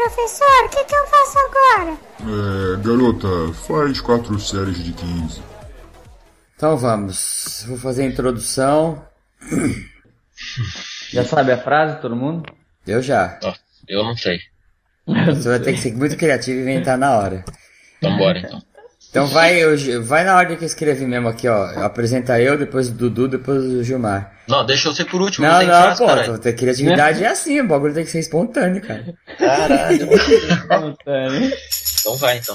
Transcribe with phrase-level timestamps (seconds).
[0.00, 1.98] professor, o que, que eu faço agora?
[2.22, 5.42] É, garota, faz quatro séries de 15.
[6.56, 7.64] Então vamos.
[7.68, 9.04] Vou fazer a introdução.
[11.10, 12.50] Já sabe a frase, todo mundo?
[12.86, 13.38] Eu já.
[13.42, 13.52] Ó,
[13.86, 14.40] eu não sei.
[15.06, 17.44] Você vai ter que ser muito criativo e inventar na hora.
[17.98, 18.62] Então bora então.
[19.10, 21.64] Então vai, eu, vai na ordem que eu escrevi mesmo aqui, ó.
[21.84, 24.32] Apresenta eu, depois o Dudu, depois o Gilmar.
[24.46, 25.44] Não, deixa eu ser por último.
[25.46, 26.38] Não, não, frase, pô, caralho.
[26.38, 29.12] tô- criatividade é assim, o bagulho tem que ser espontâneo, cara.
[29.36, 30.08] Caralho.
[30.14, 31.52] Espontâneo.
[32.00, 32.54] então vai então.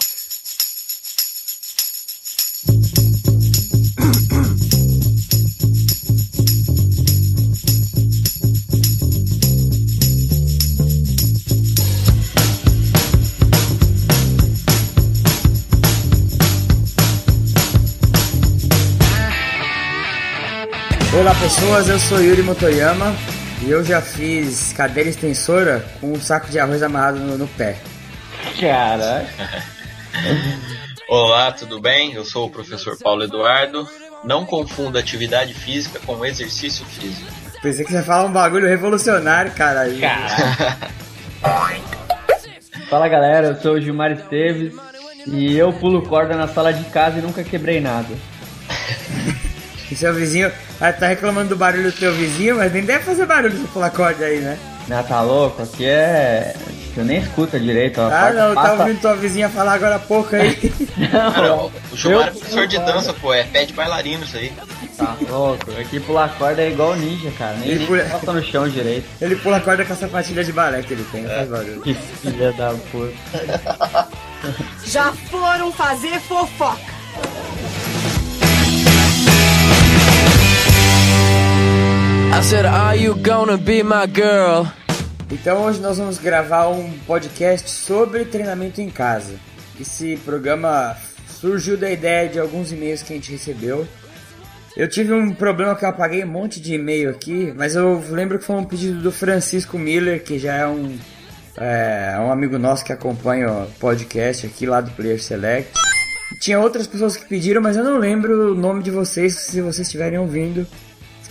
[21.18, 23.16] Olá pessoas, eu sou Yuri Motoyama
[23.62, 27.78] e eu já fiz cadeira extensora com um saco de arroz amarrado no, no pé.
[28.60, 29.26] Caralho.
[31.08, 32.12] Olá, tudo bem?
[32.14, 33.88] Eu sou o professor Paulo Eduardo.
[34.26, 37.32] Não confunda atividade física com exercício físico.
[37.62, 39.86] Pensei que você ia falar um bagulho revolucionário, cara.
[42.90, 44.74] Fala galera, eu sou o Gilmar Esteves
[45.28, 48.14] e eu pulo corda na sala de casa e nunca quebrei nada.
[49.92, 53.26] E seu vizinho ah, tá reclamando do barulho do teu vizinho, mas nem deve fazer
[53.26, 54.58] barulho se pular corda aí, né?
[54.90, 55.62] Ah, tá louco?
[55.64, 56.54] Aqui é.
[56.94, 58.08] Você nem escuta direito, ó.
[58.08, 60.56] Ah, não, tá passa- ouvindo tua vizinha falar agora há pouco aí.
[61.12, 63.34] Cara, o Gilmar é Eu- professor de dança, pô.
[63.34, 64.54] É pé de bailarino isso aí.
[64.98, 65.72] Tá louco.
[65.80, 67.56] Aqui pular corda é igual ninja, cara.
[67.58, 69.06] Nem, Ele nem pula- no chão direito.
[69.20, 71.82] Ele pula corda com a sapatilha de balé que ele tem, não faz barulho.
[71.82, 74.08] Que filha da puta.
[74.86, 76.80] Já foram fazer fofoca.
[82.46, 84.68] Said, Are you gonna be my girl?
[85.32, 89.34] Então hoje nós vamos gravar um podcast sobre treinamento em casa.
[89.82, 90.96] Esse programa
[91.28, 93.88] surgiu da ideia de alguns e-mails que a gente recebeu.
[94.78, 98.38] Eu tive um problema que eu apaguei um monte de e-mail aqui, mas eu lembro
[98.38, 100.96] que foi um pedido do Francisco Miller, que já é um,
[101.58, 105.72] é, um amigo nosso que acompanha o podcast aqui lá do Player Select.
[106.40, 109.88] Tinha outras pessoas que pediram, mas eu não lembro o nome de vocês, se vocês
[109.88, 110.68] estiverem ouvindo.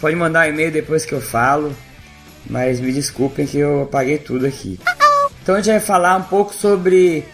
[0.05, 1.75] Pode mandar um e-mail depois que eu falo.
[2.45, 4.79] Mas me desculpem que eu apaguei tudo aqui.
[5.43, 7.25] Então a gente vai falar um pouco sobre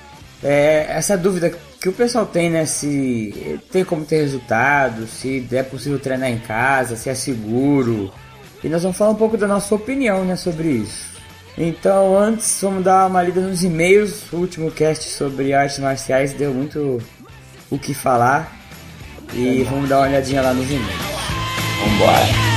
[0.40, 2.64] é, essa dúvida que o pessoal tem, né?
[2.66, 8.12] Se tem como ter resultado, se é possível treinar em casa, se é seguro.
[8.62, 11.08] E nós vamos falar um pouco da nossa opinião, né, sobre isso.
[11.58, 14.32] Então, antes, vamos dar uma lida nos e-mails.
[14.32, 17.02] O último cast sobre artes marciais deu muito
[17.68, 18.56] o que falar.
[19.34, 21.10] E vamos dar uma olhadinha lá nos e-mails.
[21.80, 22.49] Vambora.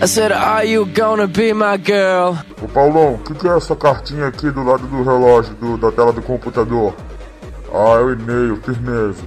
[0.00, 2.38] I said, Are you gonna be my girl?
[2.62, 5.90] Ô Paulão, o que, que é essa cartinha aqui do lado do relógio, do- da
[5.90, 6.94] tela do computador?
[7.72, 9.24] Ah, é o e-mail, firmeza.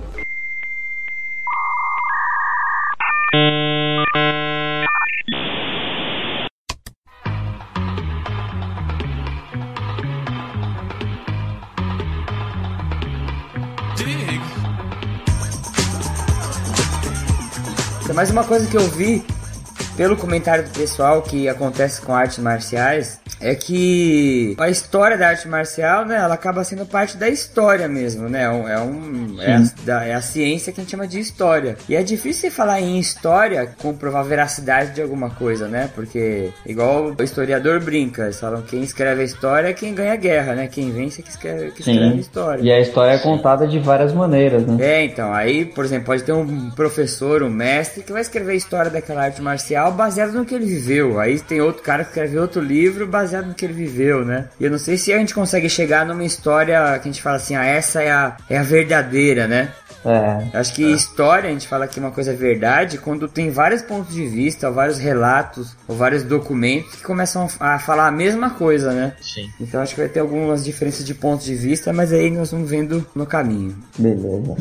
[18.21, 19.25] Mais uma coisa que eu vi
[19.95, 25.47] pelo comentário do pessoal que acontece com artes marciais é que a história da arte
[25.47, 28.43] marcial, né, ela acaba sendo parte da história mesmo, né?
[28.43, 31.75] É um- É, é, a, é a ciência que a gente chama de história.
[31.89, 35.89] E é difícil você falar em história comprovar a veracidade de alguma coisa, né?
[35.95, 40.17] Porque, igual o historiador brinca, eles falam quem escreve a história é quem ganha a
[40.17, 40.67] guerra, né?
[40.67, 42.61] Quem vence é que escreve, que escreve a história.
[42.61, 44.77] E a história é contada de várias maneiras, né?
[44.79, 48.55] É, então, aí, por exemplo, pode ter um professor, um mestre, que vai escrever a
[48.55, 51.19] história daquela arte marcial baseado no que ele viveu.
[51.19, 54.49] Aí tem outro cara que escreve outro livro baseado no que ele viveu, né?
[54.59, 57.37] E eu não sei se a gente consegue chegar numa história que a gente fala
[57.37, 59.71] assim, ah, essa é a, é a verdadeira, né?
[60.03, 60.57] É.
[60.57, 64.13] Acho que história, a gente fala que uma coisa é verdade quando tem vários pontos
[64.13, 68.91] de vista, ou vários relatos, ou vários documentos que começam a falar a mesma coisa,
[68.91, 69.13] né?
[69.21, 69.49] Sim.
[69.59, 72.69] Então acho que vai ter algumas diferenças de pontos de vista, mas aí nós vamos
[72.69, 73.75] vendo no caminho.
[73.97, 74.55] Beleza.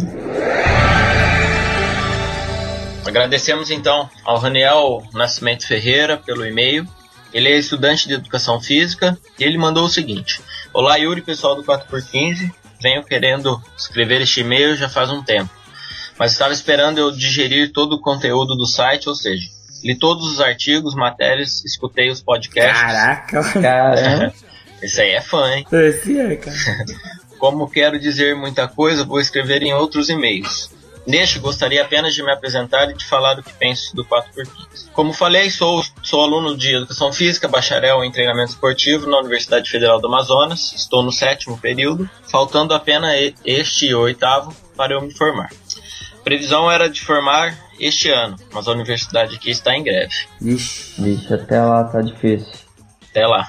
[3.11, 6.87] Agradecemos então ao Raniel Nascimento Ferreira pelo e-mail.
[7.35, 10.41] Ele é estudante de educação física e ele mandou o seguinte:
[10.73, 12.53] Olá Yuri, pessoal do 4x15.
[12.81, 15.51] Venho querendo escrever este e-mail já faz um tempo,
[16.17, 19.49] mas estava esperando eu digerir todo o conteúdo do site, ou seja,
[19.83, 22.81] li todos os artigos, matérias, escutei os podcasts.
[22.81, 24.33] Caraca, Caramba.
[24.81, 25.67] Esse aí é fã, hein?
[25.73, 26.57] esse é, cara.
[27.41, 30.71] Como quero dizer muita coisa, vou escrever em outros e-mails.
[31.06, 34.91] Neste, gostaria apenas de me apresentar e de falar o que penso do 4x15.
[34.93, 40.00] Como falei, sou, sou aluno de Educação Física, bacharel em Treinamento Esportivo na Universidade Federal
[40.00, 40.73] do Amazonas.
[40.75, 43.14] Estou no sétimo período, faltando apenas
[43.44, 45.50] este e o oitavo para eu me formar.
[46.23, 50.14] Previsão era de formar este ano, mas a universidade aqui está em greve.
[50.41, 52.52] Vixe, Vixe até lá tá difícil.
[53.11, 53.49] Até lá.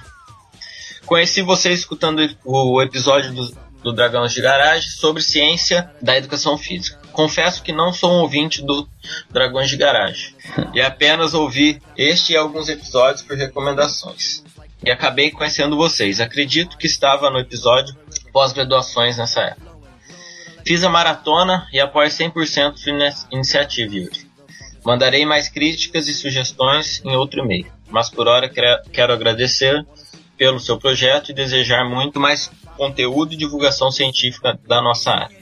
[1.05, 3.53] Conheci vocês escutando o episódio do,
[3.83, 7.00] do Dragões de Garagem sobre ciência da educação física.
[7.11, 8.87] Confesso que não sou um ouvinte do
[9.29, 10.33] Dragões de Garagem
[10.73, 14.43] e apenas ouvi este e alguns episódios por recomendações.
[14.83, 16.19] E acabei conhecendo vocês.
[16.19, 17.95] Acredito que estava no episódio
[18.31, 19.71] pós-graduações nessa época.
[20.65, 24.31] Fiz a maratona e apoio 100% sua iniciativa, Yuri.
[24.83, 29.85] Mandarei mais críticas e sugestões em outro e-mail, mas por hora quero agradecer
[30.37, 35.40] pelo seu projeto e desejar muito mais conteúdo e divulgação científica da nossa área.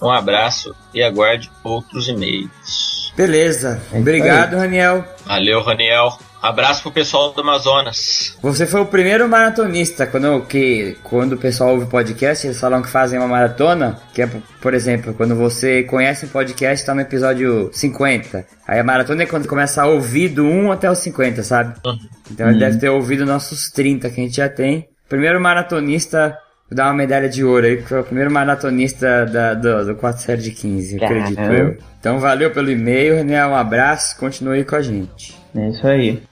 [0.00, 3.12] Um abraço e aguarde outros e-mails.
[3.16, 3.80] Beleza.
[3.92, 5.04] Obrigado, Raniel.
[5.24, 6.18] Valeu, Raniel.
[6.44, 8.36] Abraço pro pessoal do Amazonas.
[8.42, 10.06] Você foi o primeiro maratonista.
[10.06, 13.98] Quando, que, quando o pessoal ouve podcast, eles falam que fazem uma maratona.
[14.12, 14.30] Que é,
[14.60, 18.46] por exemplo, quando você conhece um podcast, está no episódio 50.
[18.68, 21.78] Aí a maratona é quando começa a ouvir do 1 até o 50, sabe?
[21.86, 21.98] Uhum.
[22.30, 22.60] Então ele uhum.
[22.60, 24.86] deve ter ouvido nossos 30 que a gente já tem.
[25.08, 26.36] Primeiro maratonista
[26.74, 30.22] dar uma medalha de ouro aí, que foi o primeiro maratonista da, do, do 4
[30.22, 31.76] série de 15, acredito eu.
[32.00, 35.34] Então valeu pelo e-mail, René, um abraço, continue aí com a gente.
[35.56, 36.22] É isso aí.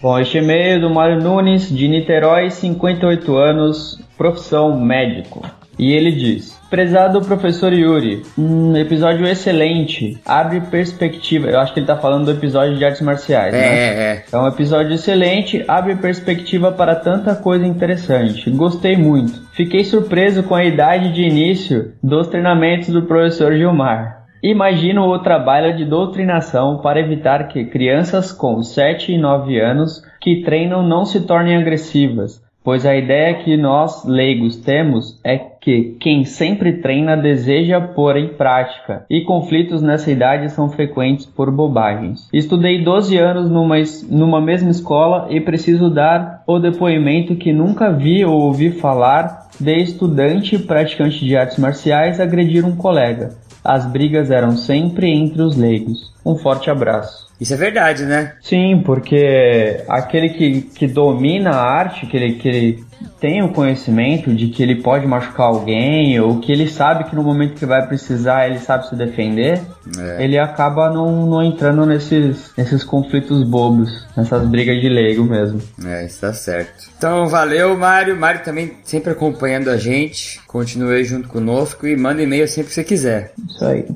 [0.00, 5.42] Bom, este e-mail é do Mário Nunes, de Niterói, 58 anos, profissão médico.
[5.78, 11.46] E ele diz: Prezado professor Yuri, um episódio excelente, abre perspectiva.
[11.46, 13.66] Eu acho que ele tá falando do episódio de artes marciais, é, né?
[13.66, 14.24] É, é.
[14.32, 18.50] É um episódio excelente, abre perspectiva para tanta coisa interessante.
[18.50, 19.40] Gostei muito.
[19.52, 24.24] Fiquei surpreso com a idade de início dos treinamentos do professor Gilmar.
[24.42, 30.42] Imagino o trabalho de doutrinação para evitar que crianças com 7 e 9 anos que
[30.42, 36.26] treinam não se tornem agressivas, pois a ideia que nós leigos temos é que quem
[36.26, 42.28] sempre treina deseja pôr em prática, e conflitos nessa idade são frequentes por bobagens.
[42.30, 43.76] Estudei 12 anos numa,
[44.10, 49.76] numa mesma escola e preciso dar o depoimento que nunca vi ou ouvi falar de
[49.76, 53.30] estudante praticante de artes marciais agredir um colega.
[53.64, 56.12] As brigas eram sempre entre os leigos.
[56.26, 57.24] Um forte abraço.
[57.40, 58.34] Isso é verdade, né?
[58.42, 62.84] Sim, porque aquele que, que domina a arte, que ele, que ele
[63.20, 67.22] tem o conhecimento de que ele pode machucar alguém, ou que ele sabe que no
[67.22, 69.60] momento que vai precisar ele sabe se defender,
[69.98, 70.24] é.
[70.24, 75.60] ele acaba não, não entrando nesses, nesses conflitos bobos, nessas brigas de leigo mesmo.
[75.84, 76.90] É, está certo.
[76.96, 78.16] Então valeu, Mário.
[78.16, 80.40] Mário também sempre acompanhando a gente.
[80.46, 83.32] Continue junto conosco e manda e-mail sempre que você quiser.
[83.48, 83.86] Isso aí.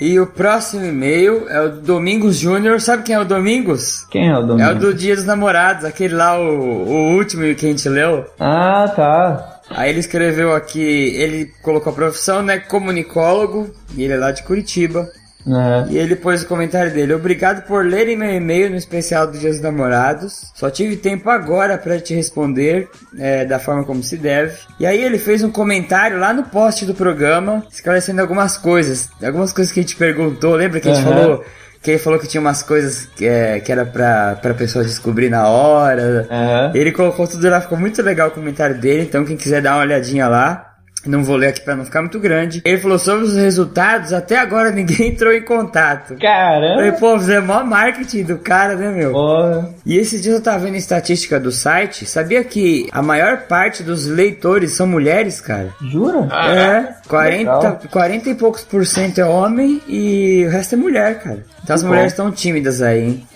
[0.00, 2.80] E o próximo e-mail é o Domingos Júnior.
[2.80, 4.06] Sabe quem é o Domingos?
[4.10, 4.72] Quem é o Domingos?
[4.72, 8.26] É o do Dia dos Namorados, aquele lá, o, o último que a gente leu.
[8.38, 9.60] Ah, tá.
[9.70, 12.58] Aí ele escreveu aqui, ele colocou a profissão, né?
[12.58, 15.08] Comunicólogo, e ele é lá de Curitiba.
[15.46, 15.92] É.
[15.92, 19.50] E ele pôs o comentário dele: Obrigado por lerem meu e-mail no especial do Dia
[19.50, 20.50] dos Namorados.
[20.54, 22.88] Só tive tempo agora para te responder
[23.18, 24.58] é, da forma como se deve.
[24.80, 29.08] E aí ele fez um comentário lá no post do programa, esclarecendo algumas coisas.
[29.22, 30.54] Algumas coisas que a gente perguntou.
[30.54, 31.14] Lembra que a gente uhum.
[31.14, 31.44] falou?
[31.80, 35.30] Que ele falou que tinha umas coisas que, é, que era pra, pra pessoa descobrir
[35.30, 36.26] na hora.
[36.28, 36.72] Uhum.
[36.74, 39.02] Ele colocou tudo lá, ficou muito legal o comentário dele.
[39.02, 40.65] Então, quem quiser dar uma olhadinha lá,
[41.08, 42.62] não vou ler aqui para não ficar muito grande.
[42.64, 46.16] Ele falou sobre os resultados, até agora ninguém entrou em contato.
[46.20, 46.76] Caramba!
[46.76, 49.12] Falei, pô, você é maior marketing do cara, né, meu?
[49.12, 49.70] Porra.
[49.84, 53.82] E esses dias eu tava vendo a estatística do site, sabia que a maior parte
[53.82, 55.70] dos leitores são mulheres, cara?
[55.80, 56.28] Jura?
[56.30, 61.20] Ah, é, 40, 40 e poucos por cento é homem e o resto é mulher,
[61.20, 61.44] cara.
[61.66, 63.26] Então as mulheres estão tímidas aí, hein?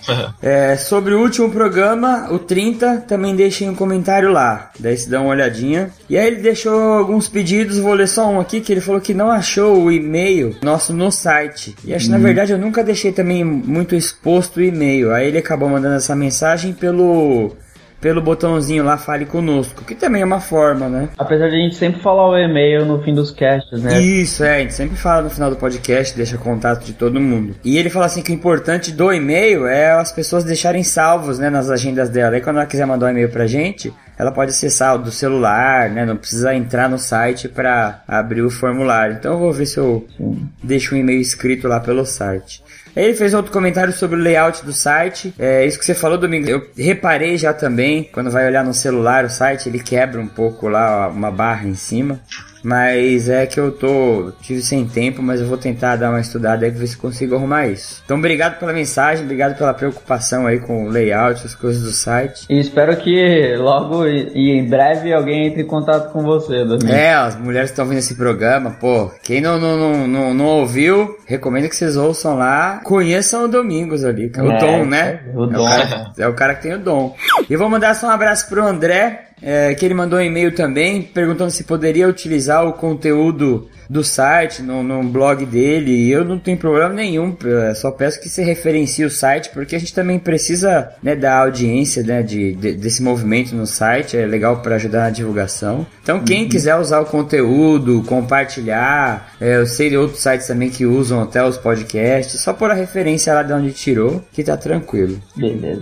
[0.41, 4.71] é, sobre o último programa, o 30, também deixem um comentário lá.
[4.79, 5.89] Daí se dá uma olhadinha.
[6.09, 9.13] E aí ele deixou alguns pedidos, vou ler só um aqui, que ele falou que
[9.13, 11.75] não achou o e-mail nosso no site.
[11.83, 12.17] E acho que hum.
[12.17, 15.13] na verdade eu nunca deixei também muito exposto o e-mail.
[15.13, 17.55] Aí ele acabou mandando essa mensagem pelo
[18.01, 21.09] pelo botãozinho lá Fale Conosco, que também é uma forma, né?
[21.17, 24.01] Apesar de a gente sempre falar o e-mail no fim dos casts, né?
[24.01, 27.55] Isso, é, a gente sempre fala no final do podcast, deixa contato de todo mundo.
[27.63, 31.49] E ele fala assim que o importante do e-mail é as pessoas deixarem salvos, né,
[31.49, 32.35] nas agendas dela.
[32.35, 36.05] Aí quando ela quiser mandar um e-mail pra gente, ela pode acessar do celular, né?
[36.05, 39.15] Não precisa entrar no site para abrir o formulário.
[39.19, 40.49] Então eu vou ver se eu Sim.
[40.63, 42.63] deixo um e-mail escrito lá pelo site.
[42.95, 45.33] Ele fez outro comentário sobre o layout do site.
[45.39, 46.49] É isso que você falou, Domingo.
[46.49, 50.67] Eu reparei já também, quando vai olhar no celular o site, ele quebra um pouco
[50.67, 52.19] lá uma barra em cima.
[52.63, 54.31] Mas é que eu tô.
[54.41, 57.35] tive sem tempo, mas eu vou tentar dar uma estudada aí pra ver se consigo
[57.35, 58.01] arrumar isso.
[58.05, 62.45] Então, obrigado pela mensagem, obrigado pela preocupação aí com o layout, as coisas do site.
[62.49, 66.91] E espero que logo e em breve alguém entre em contato com você, Domingo.
[66.91, 70.45] É, as mulheres que estão vendo esse programa, pô, quem não, não, não, não, não
[70.45, 72.79] ouviu, recomendo que vocês ouçam lá.
[72.83, 75.21] Conheçam o Domingos ali, o É, Dom, né?
[75.33, 75.65] o É Dom.
[75.65, 77.15] cara, é o cara que tem o dom.
[77.49, 81.01] E vou mandar só um abraço pro André, é, que ele mandou um e-mail também,
[81.01, 85.91] perguntando se poderia utilizar o conteúdo do site no, no blog dele.
[85.91, 89.75] E eu não tenho problema nenhum, é, só peço que você referencie o site, porque
[89.75, 94.25] a gente também precisa né, da audiência né, de, de- desse movimento no site, é
[94.25, 95.85] legal para ajudar na divulgação.
[96.01, 100.85] Então, quem quiser usar o conteúdo, compartilhar, é, eu sei de outros sites também que
[100.85, 105.21] usam até os podcasts, só por a referência lá de onde tirou, que tá tranquilo.
[105.35, 105.81] Beleza.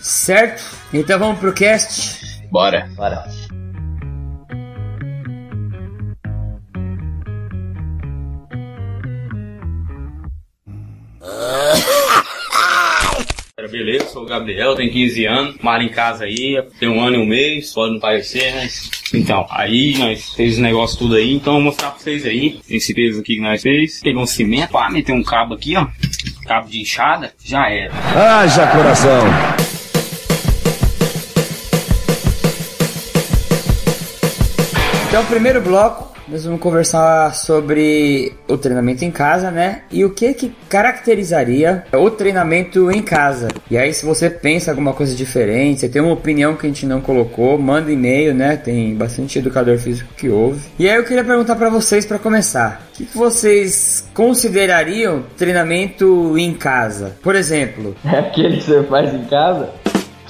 [0.00, 0.62] Certo?
[0.92, 2.33] Então vamos pro cast.
[2.54, 2.88] Bora.
[2.94, 3.24] Bora.
[13.72, 17.18] Beleza, sou o Gabriel, tenho 15 anos, moro em casa aí, tem um ano e
[17.18, 18.88] um mês, pode não parecer, mas.
[19.12, 22.60] Então, aí nós fez os negócios tudo aí, então eu vou mostrar pra vocês aí,
[22.70, 24.00] esse peso aqui que nós fez.
[24.00, 25.88] Pegou um cimento, pá, meteu um cabo aqui, ó,
[26.46, 27.92] cabo de enxada, já era.
[28.14, 29.63] Haja coração.
[35.14, 39.82] Então, o primeiro bloco, nós vamos conversar sobre o treinamento em casa, né?
[39.88, 43.46] E o que que caracterizaria o treinamento em casa.
[43.70, 46.84] E aí, se você pensa alguma coisa diferente, você tem uma opinião que a gente
[46.84, 48.56] não colocou, manda e-mail, né?
[48.56, 50.62] Tem bastante educador físico que ouve.
[50.80, 52.84] E aí, eu queria perguntar para vocês para começar.
[52.88, 57.16] O que, que vocês considerariam treinamento em casa?
[57.22, 59.70] Por exemplo, É aquele que você faz em casa?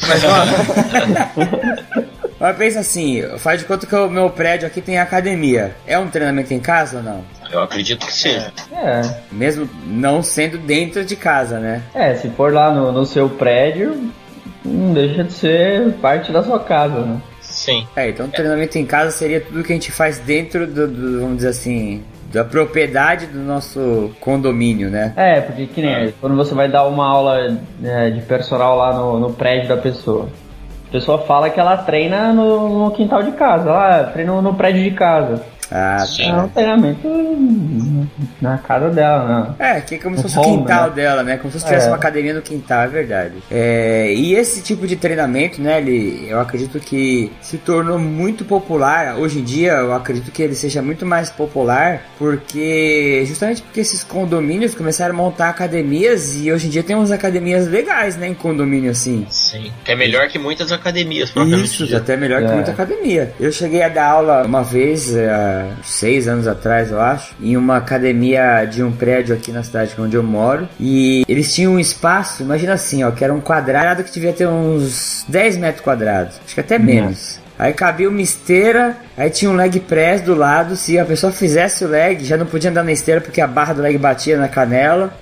[0.06, 2.04] mas ó.
[2.38, 5.74] Mas pensa assim, faz de conta que o meu prédio aqui tem academia.
[5.86, 7.24] É um treinamento em casa ou não?
[7.50, 8.52] Eu acredito que seja.
[8.72, 9.02] É.
[9.30, 11.82] Mesmo não sendo dentro de casa, né?
[11.94, 14.10] É, se for lá no, no seu prédio,
[14.64, 17.20] não deixa de ser parte da sua casa, né?
[17.40, 17.86] Sim.
[17.94, 21.36] É, então treinamento em casa seria tudo que a gente faz dentro do, do- vamos
[21.36, 25.12] dizer assim, da propriedade do nosso condomínio, né?
[25.16, 29.20] É, porque que nem quando você vai dar uma aula é, de personal lá no,
[29.20, 30.28] no prédio da pessoa.
[30.94, 34.92] Pessoa fala que ela treina no, no quintal de casa, ela treina no prédio de
[34.92, 35.42] casa.
[35.70, 36.30] Ah, Sim.
[36.30, 38.08] É um treinamento
[38.40, 39.76] na casa dela, né?
[39.76, 40.94] É, que é como se fosse o quintal né?
[40.94, 41.36] dela, né?
[41.38, 41.90] Como se tivesse É.
[41.90, 43.32] uma academia no quintal, é verdade.
[43.50, 49.16] É, e esse tipo de treinamento, né, ele, eu acredito que se tornou muito popular.
[49.18, 54.04] Hoje em dia, eu acredito que ele seja muito mais popular, porque justamente porque esses
[54.04, 58.34] condomínios começaram a montar academias e hoje em dia tem umas academias legais, né, em
[58.34, 59.26] condomínio assim.
[59.30, 59.72] Sim.
[59.84, 62.54] Que é melhor que muitas academias, propriamente Isso, até melhor que É.
[62.54, 63.32] muita academia.
[63.40, 67.56] Eu cheguei a dar aula uma vez, é, há seis anos atrás, eu acho, em
[67.56, 70.68] uma academia de um prédio aqui na cidade onde eu moro.
[70.78, 74.46] E eles tinham um espaço, imagina assim, ó, que era um quadrado que devia ter
[74.46, 77.40] uns 10 metros quadrados, acho que até menos.
[77.58, 80.74] Aí cabia uma esteira, aí tinha um leg press do lado.
[80.74, 83.74] Se a pessoa fizesse o leg, já não podia andar na esteira porque a barra
[83.74, 85.14] do leg batia na canela.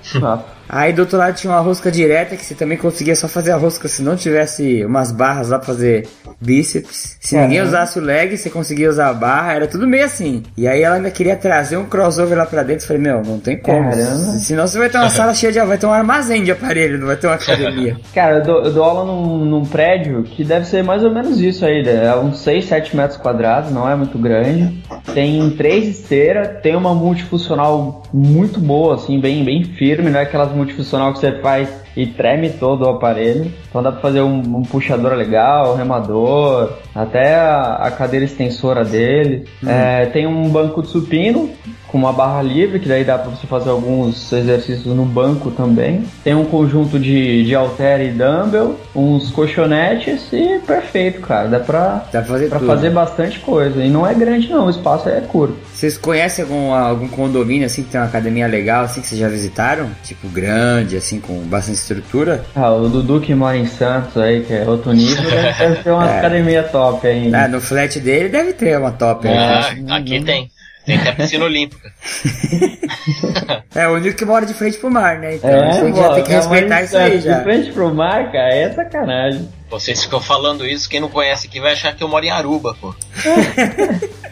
[0.73, 3.57] Aí do outro lado tinha uma rosca direta que você também conseguia só fazer a
[3.57, 6.09] rosca se não tivesse umas barras lá pra fazer
[6.41, 7.19] bíceps.
[7.21, 10.43] Se ninguém usasse o leg, você conseguia usar a barra, era tudo meio assim.
[10.57, 12.85] E aí ela ainda queria trazer um crossover lá pra dentro.
[12.85, 13.91] Eu falei, meu, não tem como.
[13.91, 14.39] Caramba.
[14.39, 15.63] Senão você vai ter uma sala cheia de.
[15.63, 17.97] Vai ter um armazém de aparelho, não vai ter uma academia.
[18.15, 21.39] Cara, eu dou, eu dou aula num, num prédio que deve ser mais ou menos
[21.39, 22.07] isso aí, né?
[22.07, 24.83] é uns 6, 7 metros quadrados, não é muito grande.
[25.13, 30.53] Tem três esteiras, tem uma multifuncional muito boa, assim, bem, bem firme, não é aquelas
[30.63, 33.53] multifuncional que você faz e treme todo o aparelho.
[33.69, 38.85] Então dá pra fazer um, um puxador legal, um remador, até a, a cadeira extensora
[38.85, 39.47] dele.
[39.67, 41.51] É, tem um banco de supino
[41.93, 46.05] com uma barra livre, que daí dá pra você fazer alguns exercícios no banco também.
[46.25, 51.49] Tem um conjunto de, de halter e dumbbell, uns colchonetes e perfeito, cara.
[51.49, 52.67] Dá pra, Dá pra fazer pra tudo.
[52.69, 53.85] fazer bastante coisa.
[53.85, 55.55] E não é grande não, o espaço é curto.
[55.75, 59.29] Vocês conhecem algum, algum condomínio assim que tem uma academia legal, assim, que vocês já
[59.29, 59.91] visitaram?
[60.03, 62.43] Tipo, grande, assim, com bastante estrutura?
[62.57, 66.09] Ah, o Dudu que mora em Santos aí, que é outro nível, deve ter uma
[66.11, 66.19] É.
[66.19, 67.45] academia top ainda.
[67.45, 69.29] Ah, no flat dele deve ter uma top.
[69.29, 69.95] aí, Ah, né?
[69.97, 70.51] aqui tem.
[70.85, 71.93] Tem até piscina olímpica.
[73.75, 75.37] É o único que mora de frente pro mar, né?
[75.37, 77.43] Então É, a gente já tem que cara, respeitar isso aí De já.
[77.43, 79.49] frente pro mar, cara, é sacanagem.
[79.71, 82.77] Vocês ficam falando isso, quem não conhece aqui vai achar que eu moro em Aruba,
[82.81, 82.95] pô.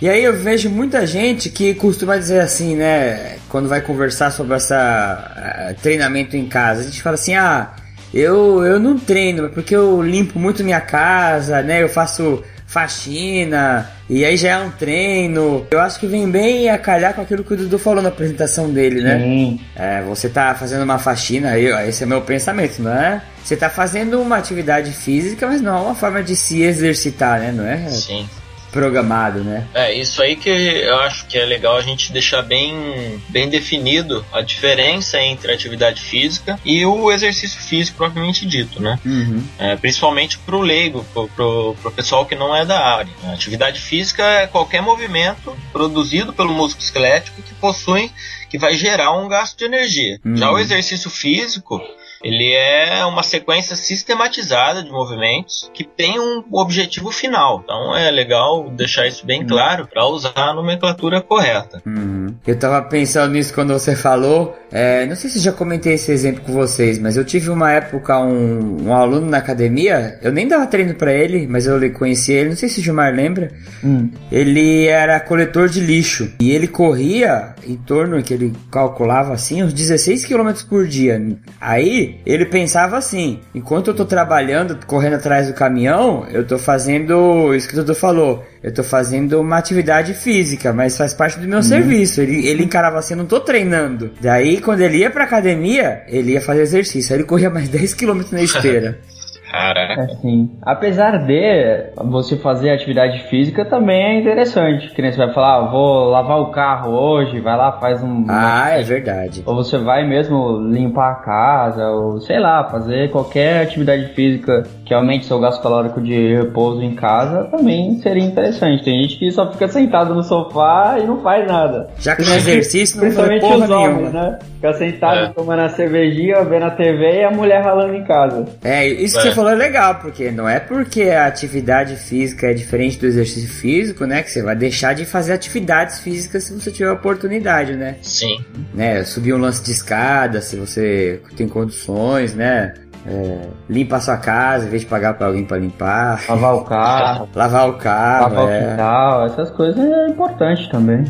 [0.00, 3.36] E aí eu vejo muita gente que costuma dizer assim, né?
[3.48, 7.70] Quando vai conversar sobre essa ah, treinamento em casa, a gente fala assim, ah,
[8.14, 11.82] eu, eu não treino, mas porque eu limpo muito minha casa, né?
[11.82, 15.66] Eu faço faxina, E aí já é um treino.
[15.70, 18.70] Eu acho que vem bem a calhar com aquilo que o Dudu falou na apresentação
[18.70, 19.18] dele, né?
[19.18, 19.60] Sim.
[19.76, 23.20] É, você tá fazendo uma faxina, aí, ó, esse é meu pensamento, não é?
[23.44, 27.52] Você tá fazendo uma atividade física, mas não é uma forma de se exercitar, né?
[27.52, 28.28] Não é Sim.
[28.78, 29.66] Programado, né?
[29.74, 34.24] É, isso aí que eu acho que é legal a gente deixar bem, bem definido
[34.32, 38.96] a diferença entre a atividade física e o exercício físico propriamente dito, né?
[39.04, 39.42] Uhum.
[39.58, 43.10] É, principalmente pro leigo, pro, pro, pro pessoal que não é da área.
[43.24, 48.12] A atividade física é qualquer movimento produzido pelo músculo esquelético que possui,
[48.48, 50.20] que vai gerar um gasto de energia.
[50.24, 50.36] Uhum.
[50.36, 51.80] Já o exercício físico,
[52.22, 57.60] ele é uma sequência sistematizada de movimentos que tem um objetivo final.
[57.62, 61.82] Então é legal deixar isso bem claro para usar a nomenclatura correta.
[61.86, 62.34] Uhum.
[62.46, 64.56] Eu tava pensando nisso quando você falou.
[64.70, 68.18] É, não sei se já comentei esse exemplo com vocês, mas eu tive uma época
[68.18, 70.18] um, um aluno na academia.
[70.22, 72.50] Eu nem dava treino pra ele, mas eu conheci ele.
[72.50, 73.50] Não sei se o Gilmar lembra.
[73.82, 74.10] Hum.
[74.30, 79.72] Ele era coletor de lixo e ele corria em torno que ele calculava assim uns
[79.72, 81.20] 16 km por dia.
[81.60, 87.54] Aí ele pensava assim: enquanto eu tô trabalhando, correndo atrás do caminhão, eu tô fazendo
[87.54, 88.44] isso que o Dudu falou.
[88.62, 92.20] Eu tô fazendo uma atividade física, mas faz parte do meu serviço.
[92.20, 94.10] Ele, ele encarava assim: não tô treinando.
[94.20, 97.12] Daí quando ele ia pra academia, ele ia fazer exercício.
[97.12, 98.98] Aí ele corria mais 10 km na esteira.
[99.50, 100.02] Caraca.
[100.02, 104.90] Assim, apesar de você fazer atividade física também é interessante.
[104.94, 108.24] Que nem você vai falar, ah, vou lavar o carro hoje, vai lá, faz um.
[108.28, 109.42] ah, é verdade.
[109.46, 114.92] Ou você vai mesmo limpar a casa, ou sei lá, fazer qualquer atividade física que
[114.94, 118.84] aumente seu gasto calórico de repouso em casa também seria interessante.
[118.84, 121.88] Tem gente que só fica sentado no sofá e não faz nada.
[121.98, 124.30] Já que no exercício não foi Principalmente porra os homens, nenhuma.
[124.30, 124.38] né?
[124.54, 125.28] Fica sentado É.
[125.28, 128.44] tomando a cervejinha, vendo a TV e a mulher ralando em casa.
[128.64, 129.30] É, isso que É.
[129.30, 133.48] você falou é legal, porque não é porque a atividade física é diferente do exercício
[133.48, 134.22] físico, né?
[134.22, 137.96] Que você vai deixar de fazer atividades físicas se você tiver oportunidade, né?
[138.02, 138.44] Sim.
[138.74, 139.04] né?
[139.04, 142.74] Subir um lance de escada, se você tem condições, né?
[143.06, 146.20] É, limpa a sua casa em vez de pagar pra alguém pra limpar.
[146.28, 148.70] Lavar o carro, Lavar o carro, lavar o é.
[148.70, 151.04] quintal, essas coisas é importante também.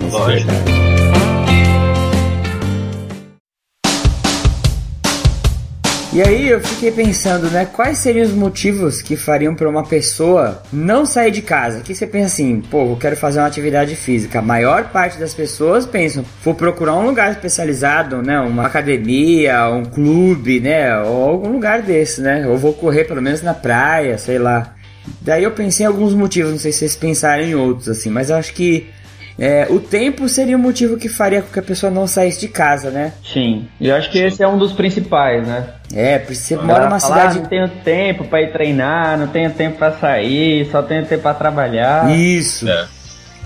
[0.00, 0.93] Isso é Lógico.
[6.14, 10.62] E aí eu fiquei pensando, né, quais seriam os motivos que fariam para uma pessoa
[10.72, 11.80] não sair de casa?
[11.80, 14.38] Que você pensa assim, pô, eu quero fazer uma atividade física.
[14.38, 19.84] A maior parte das pessoas pensam, vou procurar um lugar especializado, né, uma academia, um
[19.84, 22.46] clube, né, ou algum lugar desse, né?
[22.46, 24.72] Ou vou correr pelo menos na praia, sei lá.
[25.20, 28.30] Daí eu pensei em alguns motivos, não sei se vocês pensaram em outros assim, mas
[28.30, 28.88] acho que
[29.38, 32.48] é, o tempo seria o motivo que faria com que a pessoa não saísse de
[32.48, 33.12] casa, né?
[33.24, 35.66] Sim, e eu acho que esse é um dos principais, né?
[35.94, 39.26] É, porque você mora numa Falar, "Ah, cidade não tenho tempo pra ir treinar, não
[39.28, 42.10] tenho tempo pra sair, só tenho tempo pra trabalhar.
[42.10, 42.68] Isso.
[42.68, 42.86] É.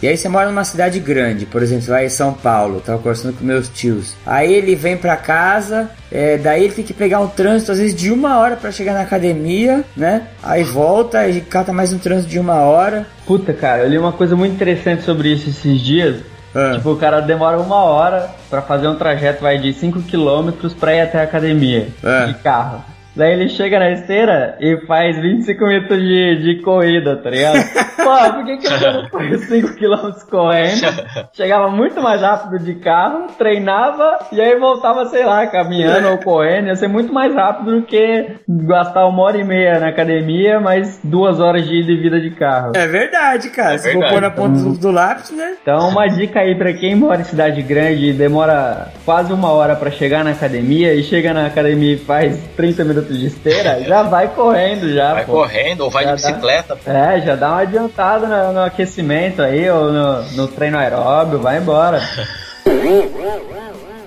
[0.00, 2.98] E aí você mora numa cidade grande, por exemplo, você vai em São Paulo, tava
[2.98, 4.14] conversando com meus tios.
[4.24, 7.94] Aí ele vem pra casa, é, daí ele tem que pegar um trânsito às vezes
[7.96, 10.28] de uma hora pra chegar na academia, né?
[10.42, 13.06] Aí volta e cata mais um trânsito de uma hora.
[13.26, 16.22] Puta, cara, eu li uma coisa muito interessante sobre isso esses dias.
[16.54, 16.74] Ah.
[16.76, 20.94] Tipo, o cara demora uma hora pra fazer um trajeto, vai de 5 km pra
[20.94, 22.26] ir até a academia É.
[22.26, 22.82] de carro.
[23.18, 27.58] Daí ele chega na esteira e faz 25 minutos de, de corrida, tá ligado?
[27.98, 30.86] Pô, por que, que eu não faz 5 km correndo?
[31.34, 36.68] Chegava muito mais rápido de carro, treinava e aí voltava, sei lá, caminhando ou correndo.
[36.68, 41.00] Ia ser muito mais rápido do que gastar uma hora e meia na academia, mais
[41.02, 42.72] duas horas de ida e vida de carro.
[42.76, 43.74] É verdade, cara.
[43.74, 44.14] É Se for verdade.
[44.14, 45.56] pôr na ponta do, do lápis, né?
[45.60, 49.74] Então, uma dica aí pra quem mora em cidade grande e demora quase uma hora
[49.74, 54.02] pra chegar na academia e chega na academia e faz 30 minutos de esteira, já
[54.02, 55.32] vai correndo já, Vai pô.
[55.32, 56.28] correndo ou vai Já de dá.
[56.28, 56.76] bicicleta.
[56.76, 56.90] pô.
[56.90, 61.58] É, já dá uma adiantada no, no aquecimento aí, ou no, no treino aeróbio, vai
[61.58, 62.00] embora.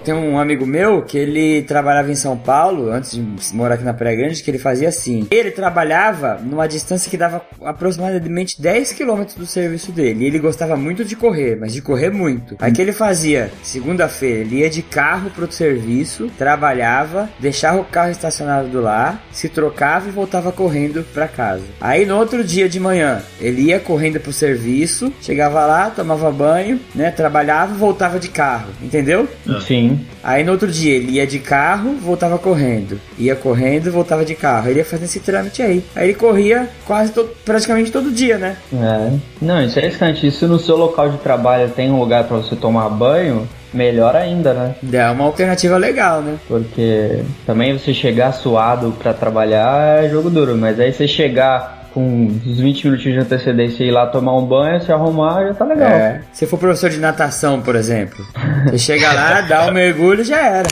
[0.04, 3.94] Tem um amigo meu que ele trabalhava em São Paulo, antes de morar aqui na
[3.94, 5.28] Praia Grande, que ele fazia assim.
[5.30, 10.24] Ele trabalhava numa distância que dava aproximadamente 10 km do serviço dele.
[10.24, 12.56] E ele gostava muito de correr, mas de correr muito.
[12.60, 13.52] Aí que ele fazia?
[13.62, 19.50] Segunda-feira, ele ia de carro pro serviço, trabalhava, deixava o carro estacionado do lá, se
[19.50, 21.64] trocava e voltava correndo pra casa.
[21.80, 26.80] Aí no outro dia de manhã, ele ia correndo pro serviço, chegava lá, tomava banho,
[26.96, 29.28] né, trabalhava e voltava de carro, entendeu?
[29.66, 29.91] Sim.
[30.24, 33.00] Aí no outro dia ele ia de carro, voltava correndo.
[33.18, 34.70] Ia correndo, voltava de carro.
[34.70, 35.84] Ele ia fazendo esse trâmite aí.
[35.96, 38.58] Aí ele corria quase todo, praticamente todo dia, né?
[38.74, 39.12] É.
[39.42, 40.28] Não, interessante.
[40.28, 44.16] E se no seu local de trabalho tem um lugar pra você tomar banho, melhor
[44.16, 44.76] ainda, né?
[44.92, 46.38] É uma alternativa legal, né?
[46.48, 52.28] Porque também você chegar suado pra trabalhar é jogo duro, mas aí você chegar com
[52.28, 55.90] uns 20 minutinhos de antecedência ir lá tomar um banho, se arrumar, já tá legal.
[55.90, 56.22] É.
[56.32, 58.26] Se for professor de natação, por exemplo,
[58.66, 60.68] você chega lá, dá um mergulho e já era.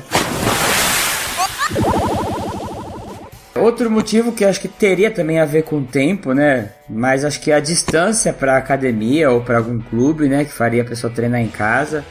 [3.56, 6.70] Outro motivo que eu acho que teria também a ver com o tempo, né?
[6.90, 10.86] Mas acho que a distância para academia ou para algum clube, né, que faria a
[10.86, 12.04] pessoa treinar em casa.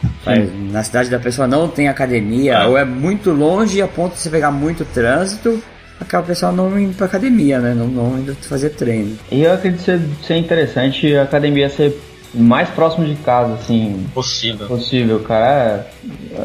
[0.71, 4.29] Na cidade da pessoa não tem academia ou é muito longe a ponto de você
[4.29, 5.63] pegar muito trânsito,
[6.01, 7.75] acaba o pessoal não indo pra academia, né?
[7.75, 9.17] Não, não indo fazer treino.
[9.31, 11.99] E eu acredito ser, ser interessante a academia ser
[12.35, 14.67] mais próximo de casa, assim, Possível.
[14.67, 15.87] possível, cara.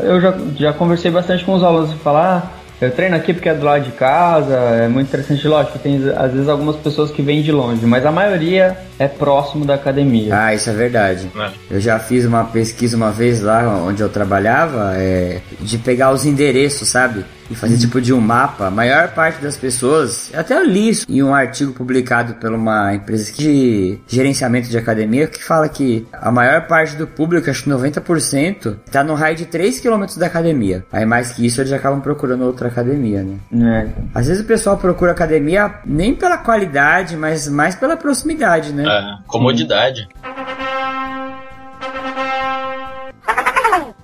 [0.02, 3.34] É, Eu já, já conversei bastante com os alunos e falar, ah, eu treino aqui
[3.34, 7.12] porque é do lado de casa, é muito interessante, lógico, tem às vezes algumas pessoas
[7.12, 10.36] que vêm de longe, mas a maioria é próximo da academia.
[10.38, 11.30] Ah, isso é verdade.
[11.36, 11.50] É.
[11.76, 16.26] Eu já fiz uma pesquisa uma vez lá onde eu trabalhava, é, de pegar os
[16.26, 17.24] endereços, sabe?
[17.50, 18.68] E fazer tipo de um mapa.
[18.68, 22.94] A maior parte das pessoas, até eu li isso em um artigo publicado por uma
[22.94, 27.70] empresa de gerenciamento de academia que fala que a maior parte do público, acho que
[27.70, 30.86] 90%, tá no raio de 3 km da academia.
[30.92, 33.38] Aí mais que isso eles acabam procurando outra academia, né?
[33.54, 38.84] É, Às vezes o pessoal procura academia nem pela qualidade, mas mais pela proximidade, né?
[38.86, 40.08] É, comodidade.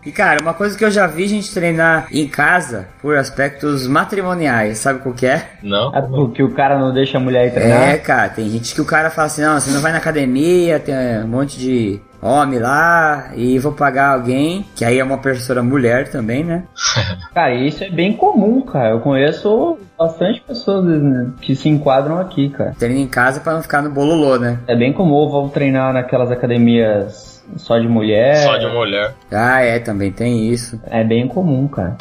[0.10, 4.80] E cara, uma coisa que eu já vi gente treinar em casa por aspectos matrimoniais,
[4.80, 5.52] sabe qual que é?
[5.62, 5.96] Não?
[5.96, 7.90] é porque o cara não deixa a mulher ir treinar.
[7.90, 10.80] É, cara, tem gente que o cara fala assim, não, você não vai na academia,
[10.80, 15.62] tem um monte de homem lá, e vou pagar alguém, que aí é uma professora
[15.62, 16.64] mulher também, né?
[17.32, 18.90] Cara, isso é bem comum, cara.
[18.90, 22.74] Eu conheço bastante pessoas né, que se enquadram aqui, cara.
[22.80, 24.58] Treina em casa pra não ficar no bololô, né?
[24.66, 28.36] É bem comum, vou treinar naquelas academias só de mulher.
[28.38, 29.14] Só de mulher.
[29.32, 30.80] Ah, é, também tem isso.
[30.90, 31.98] É bem comum, cara.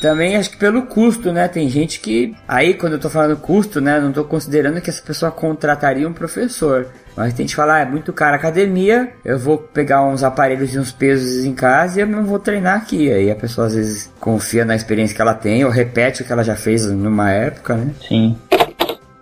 [0.00, 1.48] Também acho que pelo custo, né?
[1.48, 2.34] Tem gente que.
[2.46, 3.98] Aí, quando eu tô falando custo, né?
[3.98, 6.86] Não tô considerando que essa pessoa contrataria um professor.
[7.16, 10.22] Mas tem gente que fala, ah, é muito caro a academia, eu vou pegar uns
[10.22, 13.12] aparelhos e uns pesos em casa e eu não vou treinar aqui.
[13.12, 16.32] Aí a pessoa às vezes confia na experiência que ela tem ou repete o que
[16.32, 17.90] ela já fez numa época, né?
[18.06, 18.38] Sim.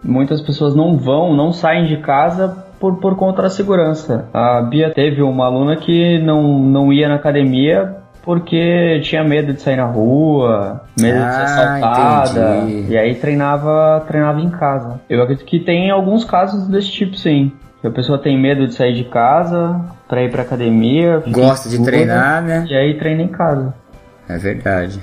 [0.05, 4.29] Muitas pessoas não vão, não saem de casa por, por conta da segurança.
[4.33, 9.61] A Bia teve uma aluna que não, não ia na academia porque tinha medo de
[9.63, 12.57] sair na rua, medo de ser Ah, assaltada.
[12.59, 12.93] entendi.
[12.93, 15.01] E aí treinava, treinava em casa.
[15.09, 17.53] Eu acredito que tem alguns casos desse tipo, sim.
[17.81, 21.23] Que a pessoa tem medo de sair de casa pra ir pra academia.
[21.29, 22.67] Gosta de treinar, né?
[22.69, 23.73] E aí treina em casa.
[24.29, 24.99] É verdade.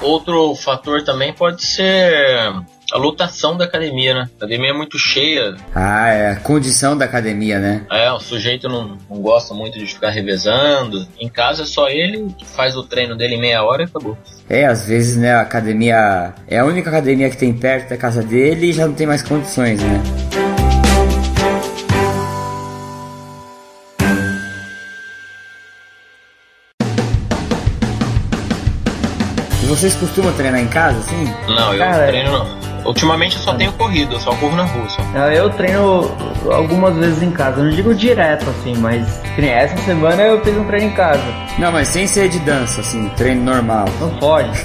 [0.00, 2.52] Outro fator também pode ser
[2.92, 4.20] a lotação da academia, né?
[4.20, 5.56] A academia é muito cheia.
[5.74, 7.84] Ah, é a condição da academia, né?
[7.90, 11.06] É, o sujeito não, não gosta muito de ficar revezando.
[11.20, 14.16] Em casa é só ele que faz o treino dele em meia hora e acabou.
[14.48, 18.22] É, às vezes, né, a academia é a única academia que tem perto da casa
[18.22, 20.02] dele e já não tem mais condições, né?
[29.62, 31.24] E vocês costumam treinar em casa, assim?
[31.46, 32.57] Não, eu Cara, treino não.
[32.84, 34.88] Ultimamente eu só tenho corrido, eu só corro na rua.
[34.88, 35.02] Só.
[35.14, 36.10] Ah, Eu treino
[36.50, 40.64] algumas vezes em casa, eu não digo direto assim, mas essa semana eu fiz um
[40.64, 41.22] treino em casa.
[41.58, 43.84] Não, mas sem ser de dança, assim, treino normal.
[44.00, 44.50] Não pode.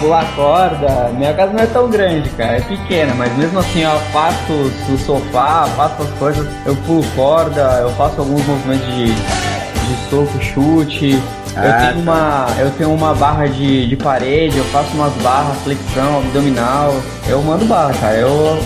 [0.00, 3.98] Pular corda, minha casa não é tão grande, cara, é pequena, mas mesmo assim eu
[4.12, 10.10] faço o sofá, faço as coisas, eu pulo corda, eu faço alguns movimentos de, de
[10.10, 11.22] soco, chute.
[11.56, 11.78] Ah, eu, tá.
[11.78, 16.94] tenho uma, eu tenho uma barra de, de parede, eu faço umas barras, flexão, abdominal.
[17.28, 18.16] Eu mando barra, cara.
[18.16, 18.58] Eu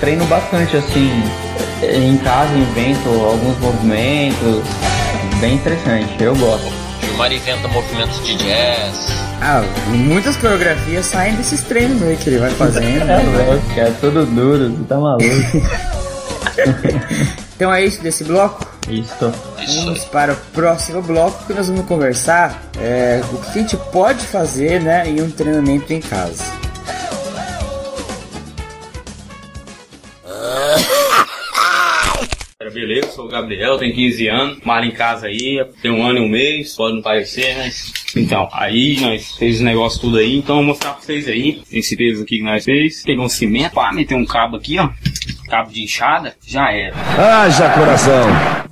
[0.00, 1.10] treino bastante assim.
[1.82, 4.62] Em casa invento alguns movimentos.
[5.40, 6.72] Bem interessante, eu gosto.
[7.02, 9.08] Gilmar inventa movimentos de jazz.
[9.40, 12.86] Ah, muitas coreografias saem desses treinos aí que ele vai fazendo.
[13.02, 13.22] É né?
[13.22, 15.24] louco, é tudo duro, você tá maluco.
[17.56, 18.75] Então é isso desse bloco.
[18.88, 19.32] Isso.
[19.84, 24.24] Vamos para o próximo bloco que nós vamos conversar é, o que a gente pode
[24.24, 26.44] fazer né, em um treinamento em casa.
[32.76, 36.20] Beleza, sou o Gabriel, tenho 15 anos, moro em casa aí, tem um ano e
[36.20, 37.90] um mês, pode não parecer, mas.
[38.14, 41.62] Então, aí nós fez os negócios tudo aí, então eu vou mostrar pra vocês aí,
[41.72, 43.02] esse peso aqui que nós fez.
[43.02, 44.90] Pegou um cimento, pá, meteu um cabo aqui, ó.
[45.48, 46.94] Cabo de enxada, já era.
[47.18, 48.65] Haja coração.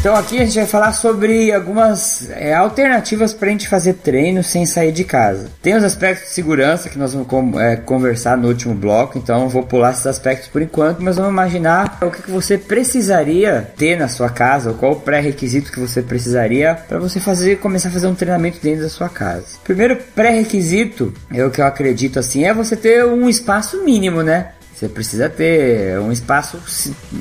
[0.00, 4.42] Então aqui a gente vai falar sobre algumas é, alternativas para a gente fazer treino
[4.42, 5.50] sem sair de casa.
[5.60, 9.62] Tem os aspectos de segurança que nós vamos é, conversar no último bloco, então vou
[9.62, 14.08] pular esses aspectos por enquanto, mas vamos imaginar o que, que você precisaria ter na
[14.08, 18.06] sua casa, ou qual o pré-requisito que você precisaria para você fazer começar a fazer
[18.06, 19.44] um treinamento dentro da sua casa.
[19.62, 24.52] Primeiro pré-requisito, é o que eu acredito assim, é você ter um espaço mínimo, né?
[24.80, 26.58] Você precisa ter um espaço,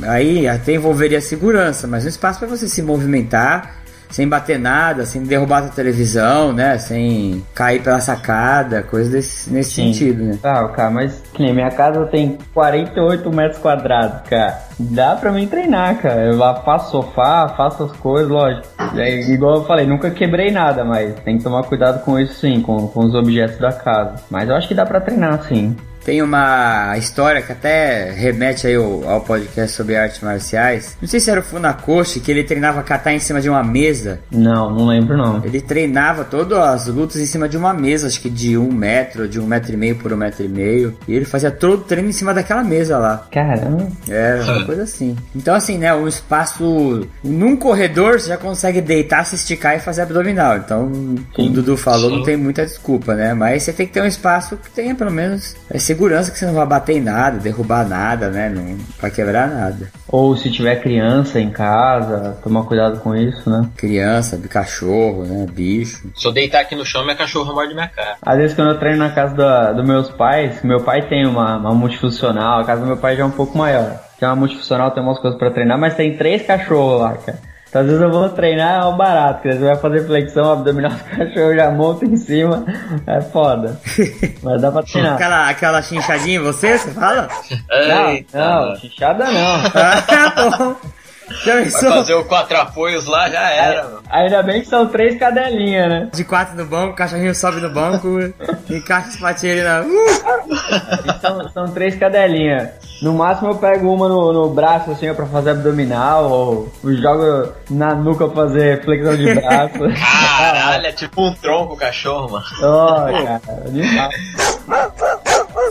[0.03, 5.23] aí até envolveria segurança, mas um espaço para você se movimentar sem bater nada, sem
[5.23, 6.77] derrubar a televisão, né?
[6.77, 9.91] Sem cair pela sacada, coisa desse, nesse Sim.
[9.91, 10.39] sentido, né?
[10.41, 14.57] Tá, cara, mas nem minha casa tem 48 metros quadrados, cara.
[14.79, 16.27] Dá pra mim treinar, cara.
[16.27, 18.67] Eu faço sofá, faço as coisas, lógico.
[18.95, 22.61] É, igual eu falei, nunca quebrei nada, mas tem que tomar cuidado com isso sim,
[22.61, 24.15] com, com os objetos da casa.
[24.31, 25.75] Mas eu acho que dá pra treinar sim.
[26.03, 30.97] Tem uma história que até remete aí ao, ao podcast sobre artes marciais.
[31.01, 34.19] Não sei se era o Funakoshi, que ele treinava kata em cima de uma mesa.
[34.31, 35.43] Não, não lembro não.
[35.43, 39.27] Ele treinava todas as lutas em cima de uma mesa, acho que de um metro,
[39.27, 40.97] de um metro e meio por um metro e meio.
[41.07, 43.27] E ele fazia todo o treino em cima daquela mesa lá.
[43.31, 43.87] Caramba.
[44.09, 45.15] É, uma coisa assim.
[45.35, 45.93] Então, assim, né?
[45.93, 47.07] Um espaço.
[47.23, 50.57] Num corredor você já consegue deitar, se esticar e fazer abdominal.
[50.57, 50.89] Então,
[51.33, 53.33] como o Dudu falou, não tem muita desculpa, né?
[53.33, 56.45] Mas você tem que ter um espaço que tenha pelo menos é, segurança, que você
[56.45, 58.47] não vai bater em nada, derrubar nada, né?
[58.49, 59.89] Não vai quebrar nada.
[60.07, 63.67] Ou se tiver criança em casa, tomar cuidado com isso, né?
[63.75, 65.45] Criança, cachorro, né?
[65.51, 66.09] Bicho.
[66.15, 68.17] Se eu deitar aqui no chão, minha cachorra morde minha cara.
[68.21, 71.57] Às vezes quando eu treino na casa da- dos meus pais, meu pai tem uma,
[71.57, 73.99] uma multifuncional, a casa do meu pai já é um pouco maior.
[74.19, 77.37] Tem uma multifuncional, tem umas coisas pra treinar, mas tem três cachorros lá, cara.
[77.69, 80.91] Então às vezes eu vou treinar é um barato, porque você vai fazer flexão abdominal,
[80.91, 82.65] os cachorros já montam em cima,
[83.05, 83.79] é foda.
[84.41, 85.13] Mas dá pra treinar.
[85.13, 87.27] Aquela, aquela chinchadinha em você, você fala?
[88.33, 89.59] Não, não, chinchada não.
[89.79, 90.75] Ah, tá bom.
[91.79, 93.99] Fazer o quatro apoios lá, já era, mano.
[94.09, 96.09] Ainda bem que são três cadelinhas, né?
[96.13, 98.17] De quatro no banco, o cachorrinho sobe no banco,
[98.69, 99.81] encaixa as patinhas ali na.
[99.81, 100.39] Uh!
[101.21, 102.69] São, são três cadelinhas.
[103.01, 107.53] No máximo eu pego uma no, no braço assim ó, pra fazer abdominal, ou jogo
[107.69, 109.79] na nuca pra fazer flexão de braço.
[110.37, 112.45] Caralho, é tipo um tronco o cachorro, mano.
[112.61, 114.09] Ó, cara, animal.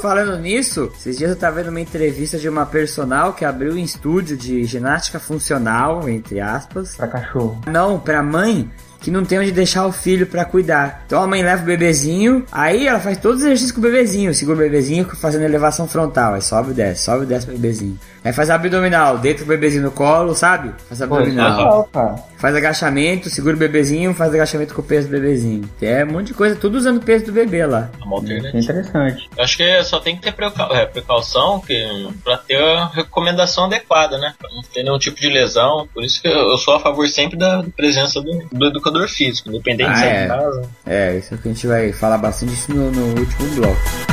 [0.01, 3.79] Falando nisso, esses dias eu tava vendo uma entrevista de uma personal que abriu um
[3.79, 6.97] estúdio de ginástica funcional, entre aspas.
[6.97, 7.61] Pra cachorro.
[7.67, 11.03] Não, pra mãe que não tem onde deixar o filho pra cuidar.
[11.07, 14.35] Então a mãe leva o bebezinho, aí ela faz todos os exercícios com o bebezinho,
[14.35, 17.99] segura o bebezinho fazendo elevação frontal, aí sobe e desce, sobe e desce pro bebezinho.
[18.25, 20.73] Aí faz abdominal, deita o bebezinho no colo, sabe?
[20.89, 21.57] Faz é abdominal.
[21.57, 22.17] legal, cara.
[22.37, 25.69] Faz agachamento, segura o bebezinho, faz agachamento com o peso do bebezinho.
[25.81, 27.91] É um monte de coisa, tudo usando o peso do bebê lá.
[28.01, 28.59] É uma é alternativa.
[28.59, 29.29] interessante.
[29.37, 33.65] Eu acho que só tem que ter precau- é, precaução que, pra ter a recomendação
[33.65, 34.35] adequada, né?
[34.39, 35.89] Pra não ter nenhum tipo de lesão.
[35.95, 39.49] Por isso que eu eu sou a favor sempre da presença do, do educador físico,
[39.49, 40.25] independente Ah, é é.
[40.25, 40.63] em casa.
[40.87, 44.08] É, isso é que a gente vai falar bastante no, no último bloco.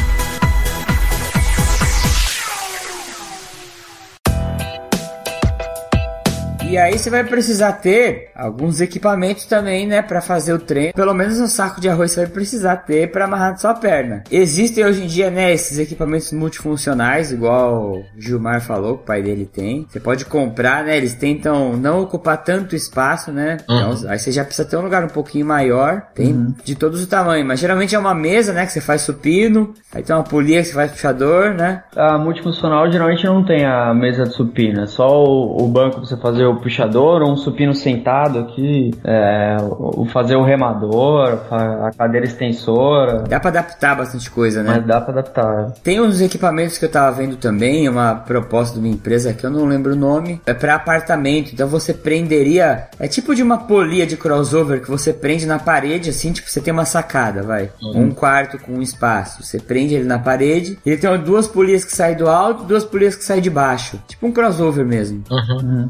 [6.76, 10.94] E aí você vai precisar ter alguns equipamentos também, né, Pra fazer o treino.
[10.94, 14.26] Pelo menos um saco de arroz você vai precisar ter pra amarrar na sua perna.
[14.30, 19.24] Existem hoje em dia, né, esses equipamentos multifuncionais, igual o Gilmar falou, que o pai
[19.24, 19.88] dele tem.
[19.90, 20.98] Você pode comprar, né?
[20.98, 23.56] Eles tentam não ocupar tanto espaço, né?
[23.64, 26.02] Então, aí você já precisa ter um lugar um pouquinho maior.
[26.14, 29.74] Tem de todos os tamanhos, mas geralmente é uma mesa, né, que você faz supino.
[29.94, 31.84] Aí tem uma polia que você faz puxador, né?
[31.96, 36.06] A multifuncional geralmente não tem a mesa de supino, é só o, o banco pra
[36.06, 41.92] você fazer o puxador, ou um supino sentado aqui, é, o fazer o remador, a
[41.96, 43.20] cadeira extensora.
[43.30, 44.74] Dá pra adaptar bastante coisa, né?
[44.78, 45.72] Mas dá pra adaptar.
[45.84, 49.52] Tem uns equipamentos que eu tava vendo também, uma proposta de uma empresa que eu
[49.52, 51.52] não lembro o nome, é para apartamento.
[51.54, 56.10] Então você prenderia, é tipo de uma polia de crossover que você prende na parede,
[56.10, 59.44] assim, tipo você tem uma sacada, vai, um quarto com um espaço.
[59.44, 63.16] Você prende ele na parede, ele tem duas polias que saem do alto, duas polias
[63.16, 65.24] que saem de baixo, tipo um crossover mesmo.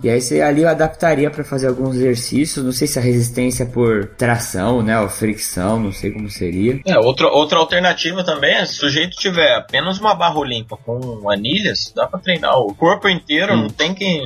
[0.03, 2.63] E aí você ali eu adaptaria para fazer alguns exercícios.
[2.63, 6.79] Não sei se a resistência por tração, né, ou fricção, não sei como seria.
[6.85, 11.29] É, outra, outra alternativa também é se o sujeito tiver apenas uma barra limpa com
[11.29, 14.21] anilhas, dá pra treinar o corpo inteiro, não tem que.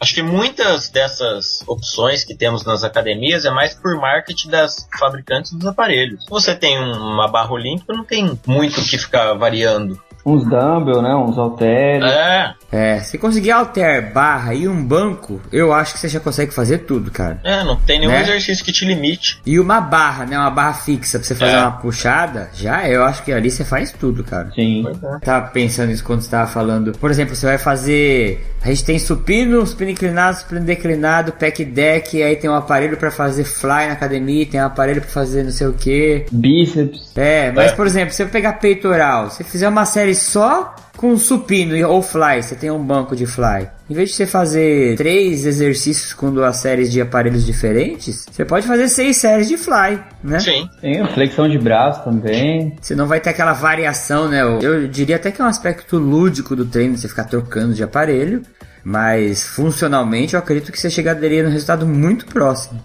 [0.00, 5.52] Acho que muitas dessas opções que temos nas academias é mais por marketing das fabricantes
[5.52, 6.22] dos aparelhos.
[6.24, 10.00] Se você tem um- uma barra limpa, não tem muito o que ficar variando.
[10.30, 11.14] Uns dumbbell, né?
[11.14, 12.10] Uns halteres.
[12.10, 16.52] É, É, se conseguir alter, barra e um banco, eu acho que você já consegue
[16.54, 17.40] fazer tudo, cara.
[17.42, 18.22] é, não tem nenhum Né?
[18.22, 19.40] exercício que te limite.
[19.44, 20.38] E uma barra, né?
[20.38, 21.58] Uma barra fixa pra você fazer É.
[21.62, 24.50] uma puxada, já é, eu acho que ali você faz tudo, cara.
[24.54, 24.84] Sim.
[25.24, 26.92] Tava pensando isso quando você tava falando.
[26.92, 32.22] Por exemplo, você vai fazer A gente tem supino, supino inclinado, supino declinado, pack deck,
[32.22, 35.50] aí tem um aparelho pra fazer fly na academia, tem um aparelho pra fazer não
[35.50, 36.26] sei o que.
[36.30, 37.12] Bíceps.
[37.16, 41.74] É, mas por exemplo, se eu pegar peitoral, se fizer uma série só com supino
[41.74, 43.66] e- ou fly, você tem um banco de fly.
[43.88, 48.66] Em vez de você fazer três exercícios com duas séries de aparelhos diferentes, você pode
[48.66, 50.38] fazer seis séries de fly, né?
[50.40, 50.68] Sim.
[50.78, 52.76] Tem flexão de braço também.
[52.78, 54.42] Você não vai ter aquela variação, né?
[54.42, 57.82] Eu, eu diria até que é um aspecto lúdico do treino, você ficar trocando de
[57.82, 58.42] aparelho.
[58.84, 62.78] Mas funcionalmente eu acredito que você chegaria no resultado muito próximo.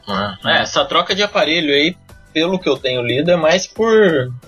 [0.45, 1.95] É, essa troca de aparelho aí,
[2.35, 3.89] pelo que eu tenho lido, é mais por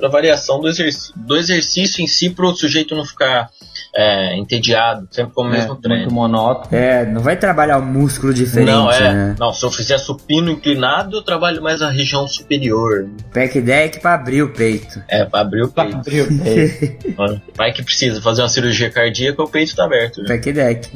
[0.04, 3.50] a variação do, exerc do exercício em si para o sujeito não ficar
[3.95, 6.02] é, entediado, sempre com o mesmo É, treino.
[6.02, 6.67] muito monótono.
[6.78, 9.13] É, não vai trabalhar um músculo diferente, Não, é.
[9.13, 9.36] né?
[9.39, 13.08] Não, se eu fizer supino inclinado, eu trabalho mais a região superior.
[13.34, 15.02] Pack deck pra abrir o peito.
[15.08, 16.02] É, pra abrir o peito.
[16.45, 16.97] É.
[17.56, 20.26] Vai que precisa fazer uma cirurgia cardíaca, o peito tá aberto.
[20.26, 20.89] Pack deck.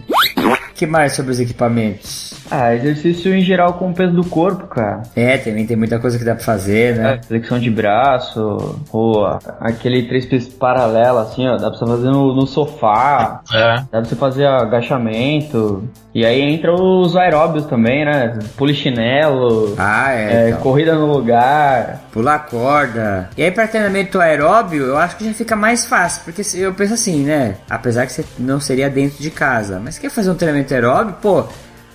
[0.72, 2.32] O que mais sobre os equipamentos?
[2.50, 5.04] Ah, exercício em geral com o peso do corpo, cara.
[5.16, 7.14] É, também tem muita coisa que dá pra fazer, né?
[7.22, 9.26] É, flexão de braço, ou
[9.60, 13.76] aquele três pisos paralelo, assim, ó, dá pra você fazer no, no sofá, É.
[13.76, 15.84] dá pra você fazer agachamento.
[16.14, 18.38] E aí entra os aeróbios também, né?
[18.58, 20.34] Polichinelo, Ah, é.
[20.46, 20.62] é, então.
[20.62, 22.02] corrida no lugar.
[22.12, 23.30] Pular corda.
[23.38, 26.22] E aí, pra treinamento aeróbio, eu acho que já fica mais fácil.
[26.26, 27.56] Porque se- eu penso assim, né?
[27.70, 29.80] Apesar que você não seria dentro de casa.
[29.82, 31.46] Mas quer fazer um treinamento aeróbio, pô.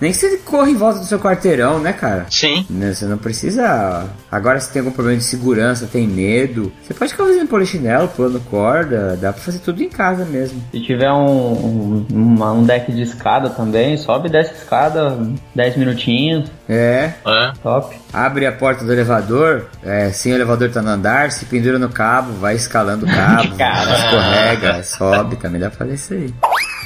[0.00, 2.26] Nem que você corra em volta do seu quarteirão, né, cara?
[2.30, 2.66] Sim.
[2.68, 4.04] Né, Você não precisa.
[4.30, 6.72] Agora, se tem algum problema de segurança, tem medo.
[6.82, 9.16] Você pode ficar fazendo polichinelo, pulando corda.
[9.20, 10.62] Dá pra fazer tudo em casa mesmo.
[10.70, 15.18] Se tiver um, um, um deck de escada também, sobe e desce a escada
[15.54, 17.12] 10 minutinhos, É.
[17.26, 17.52] É.
[17.62, 17.96] top.
[18.12, 21.88] Abre a porta do elevador, é, sim, o elevador tá no andar, se pendura no
[21.88, 23.94] cabo, vai escalando o cabo, Cara.
[23.98, 26.34] escorrega, sobe, também dá pra fazer isso aí.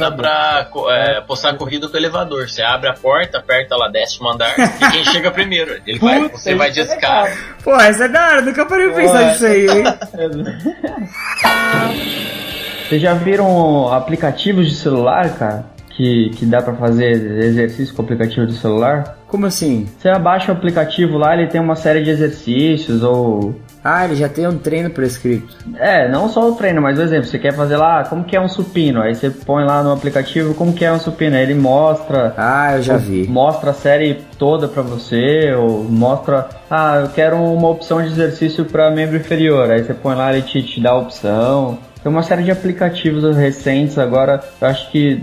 [0.00, 2.48] Dá pra co- é, postar corrida com o elevador.
[2.48, 5.78] Você abre a porta, aperta lá, desce um andar, e quem chega primeiro.
[5.86, 7.30] Ele vai, Puta, você vai de é escada.
[7.62, 9.84] Pô, essa é da hora, nunca parei pra pensar nisso aí, hein?
[12.88, 15.64] Vocês já viram aplicativos de celular, cara?
[15.90, 19.18] Que, que dá pra fazer exercício com aplicativo de celular?
[19.28, 19.86] Como assim?
[19.98, 23.54] Você abaixa o aplicativo lá, ele tem uma série de exercícios ou.
[23.82, 25.56] Ah, ele já tem um treino prescrito.
[25.76, 28.40] É, não só o treino, mas o exemplo, você quer fazer lá, como que é
[28.40, 29.00] um supino?
[29.00, 32.34] Aí você põe lá no aplicativo como que é um supino, aí ele mostra.
[32.36, 33.26] Ah, eu já vi.
[33.26, 38.64] Mostra a série toda pra você, ou mostra, ah, eu quero uma opção de exercício
[38.64, 39.70] pra membro inferior.
[39.70, 41.78] Aí você põe lá, ele te, te dá a opção.
[42.02, 45.22] Tem uma série de aplicativos recentes agora, eu acho que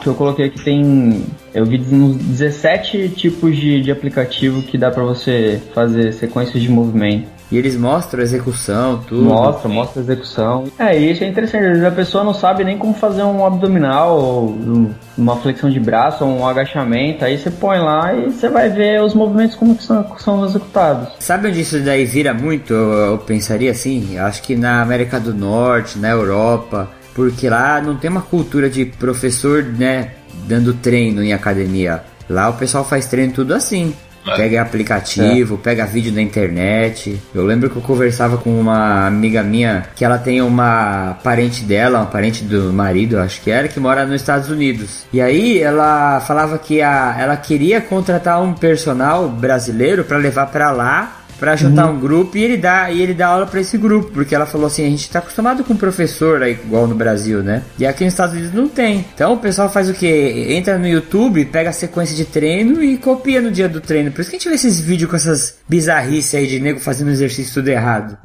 [0.00, 1.26] que eu coloquei aqui tem.
[1.52, 6.70] Eu vi uns 17 tipos de, de aplicativo que dá pra você fazer sequências de
[6.70, 7.28] movimento.
[7.54, 9.22] E eles mostram a execução, tudo.
[9.22, 10.64] Mostra, mostra a execução.
[10.76, 11.84] É, isso é interessante.
[11.86, 16.24] A pessoa não sabe nem como fazer um abdominal, ou um- uma flexão de braço,
[16.24, 17.24] ou um agachamento.
[17.24, 21.10] Aí você põe lá e você vai ver os movimentos como que são, são executados.
[21.20, 22.72] Sabe onde isso daí vira muito?
[22.74, 27.94] Eu, eu pensaria assim, acho que na América do Norte, na Europa, porque lá não
[27.94, 30.10] tem uma cultura de professor, né,
[30.48, 32.02] dando treino em academia.
[32.28, 33.94] Lá o pessoal faz treino tudo assim.
[34.26, 34.36] É.
[34.36, 37.20] Pega aplicativo, pega vídeo na internet.
[37.34, 41.98] Eu lembro que eu conversava com uma amiga minha que ela tem uma parente dela,
[42.00, 45.04] uma parente do marido, acho que era, que mora nos Estados Unidos.
[45.12, 50.70] E aí ela falava que a, ela queria contratar um personal brasileiro pra levar pra
[50.70, 54.10] lá Pra juntar um grupo e ele dá e ele dá aula pra esse grupo,
[54.12, 57.62] porque ela falou assim, a gente tá acostumado com professor aí igual no Brasil, né?
[57.78, 59.04] E aqui nos Estados Unidos não tem.
[59.14, 60.06] Então o pessoal faz o que?
[60.54, 64.10] Entra no YouTube, pega a sequência de treino e copia no dia do treino.
[64.10, 67.10] Por isso que a gente vê esses vídeos com essas bizarrices aí de nego fazendo
[67.10, 68.16] exercício tudo errado.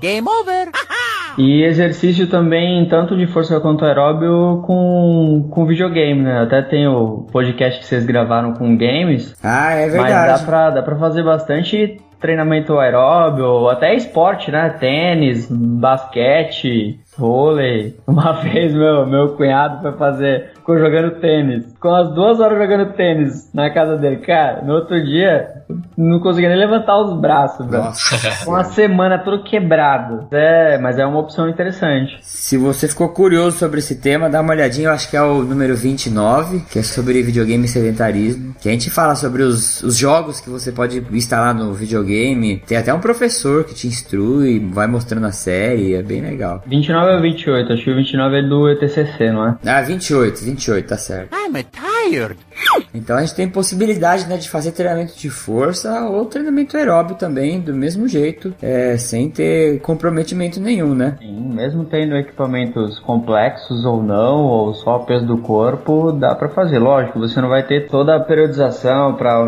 [0.00, 0.68] Game over!
[1.38, 6.42] E exercício também, tanto de força quanto aeróbio, com, com videogame, né?
[6.42, 9.34] Até tem o podcast que vocês gravaram com games.
[9.40, 10.40] Ah, é Mas verdade.
[10.40, 14.70] dá pra, dá pra fazer bastante treinamento aeróbio, até esporte, né?
[14.70, 17.96] Tênis, basquete, vôlei.
[18.06, 21.72] Uma vez meu, meu cunhado foi fazer, ficou jogando tênis.
[21.72, 24.16] Ficou umas duas horas jogando tênis na casa dele.
[24.18, 25.57] Cara, no outro dia,
[25.96, 27.84] não conseguia nem levantar os braços, velho.
[27.84, 28.16] Nossa.
[28.48, 30.26] Uma semana todo quebrado.
[30.30, 32.18] É, mas é uma opção interessante.
[32.22, 35.42] Se você ficou curioso sobre esse tema, dá uma olhadinha, eu acho que é o
[35.42, 38.54] número 29, que é sobre videogame e sedentarismo.
[38.60, 42.62] Que a gente fala sobre os, os jogos que você pode instalar no videogame.
[42.66, 46.62] Tem até um professor que te instrui, vai mostrando a série, é bem legal.
[46.66, 47.72] 29 ou 28?
[47.72, 49.56] Acho que o 29 é do ETCC, não é?
[49.66, 51.34] Ah, 28, 28, tá certo.
[51.34, 52.36] I'm tired.
[52.94, 57.60] Então a gente tem possibilidade né, de fazer treinamento de força ou treinamento aeróbio também,
[57.60, 61.16] do mesmo jeito, é, sem ter comprometimento nenhum, né?
[61.18, 66.48] Sim, mesmo tendo equipamentos complexos ou não, ou só o peso do corpo, dá para
[66.48, 66.78] fazer.
[66.78, 69.38] Lógico, você não vai ter toda a periodização para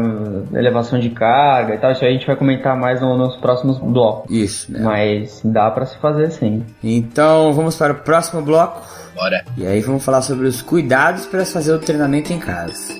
[0.54, 3.78] elevação de carga e tal, isso aí a gente vai comentar mais no, nos próximos
[3.78, 4.30] blocos.
[4.30, 4.80] Isso, né?
[4.80, 6.64] Mas dá para se fazer sim.
[6.82, 9.00] Então vamos para o próximo bloco.
[9.20, 9.44] Bora.
[9.54, 12.98] E aí vamos falar sobre os cuidados para fazer o treinamento em casa.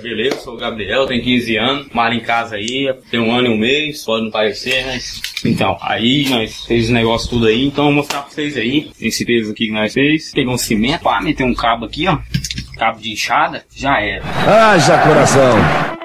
[0.00, 3.50] Beleza, sou o Gabriel, tenho 15 anos, moro em casa aí, tem um ano e
[3.50, 5.20] um mês, pode não parecer, mas.
[5.44, 8.90] Então, aí nós fez o negócio tudo aí, então eu vou mostrar pra vocês aí,
[9.00, 10.32] esse peso aqui que nós fez.
[10.32, 12.18] Pegou um cimento, pá, meteu um cabo aqui, ó,
[12.78, 14.24] cabo de enxada, já era.
[14.24, 15.99] Haja coração!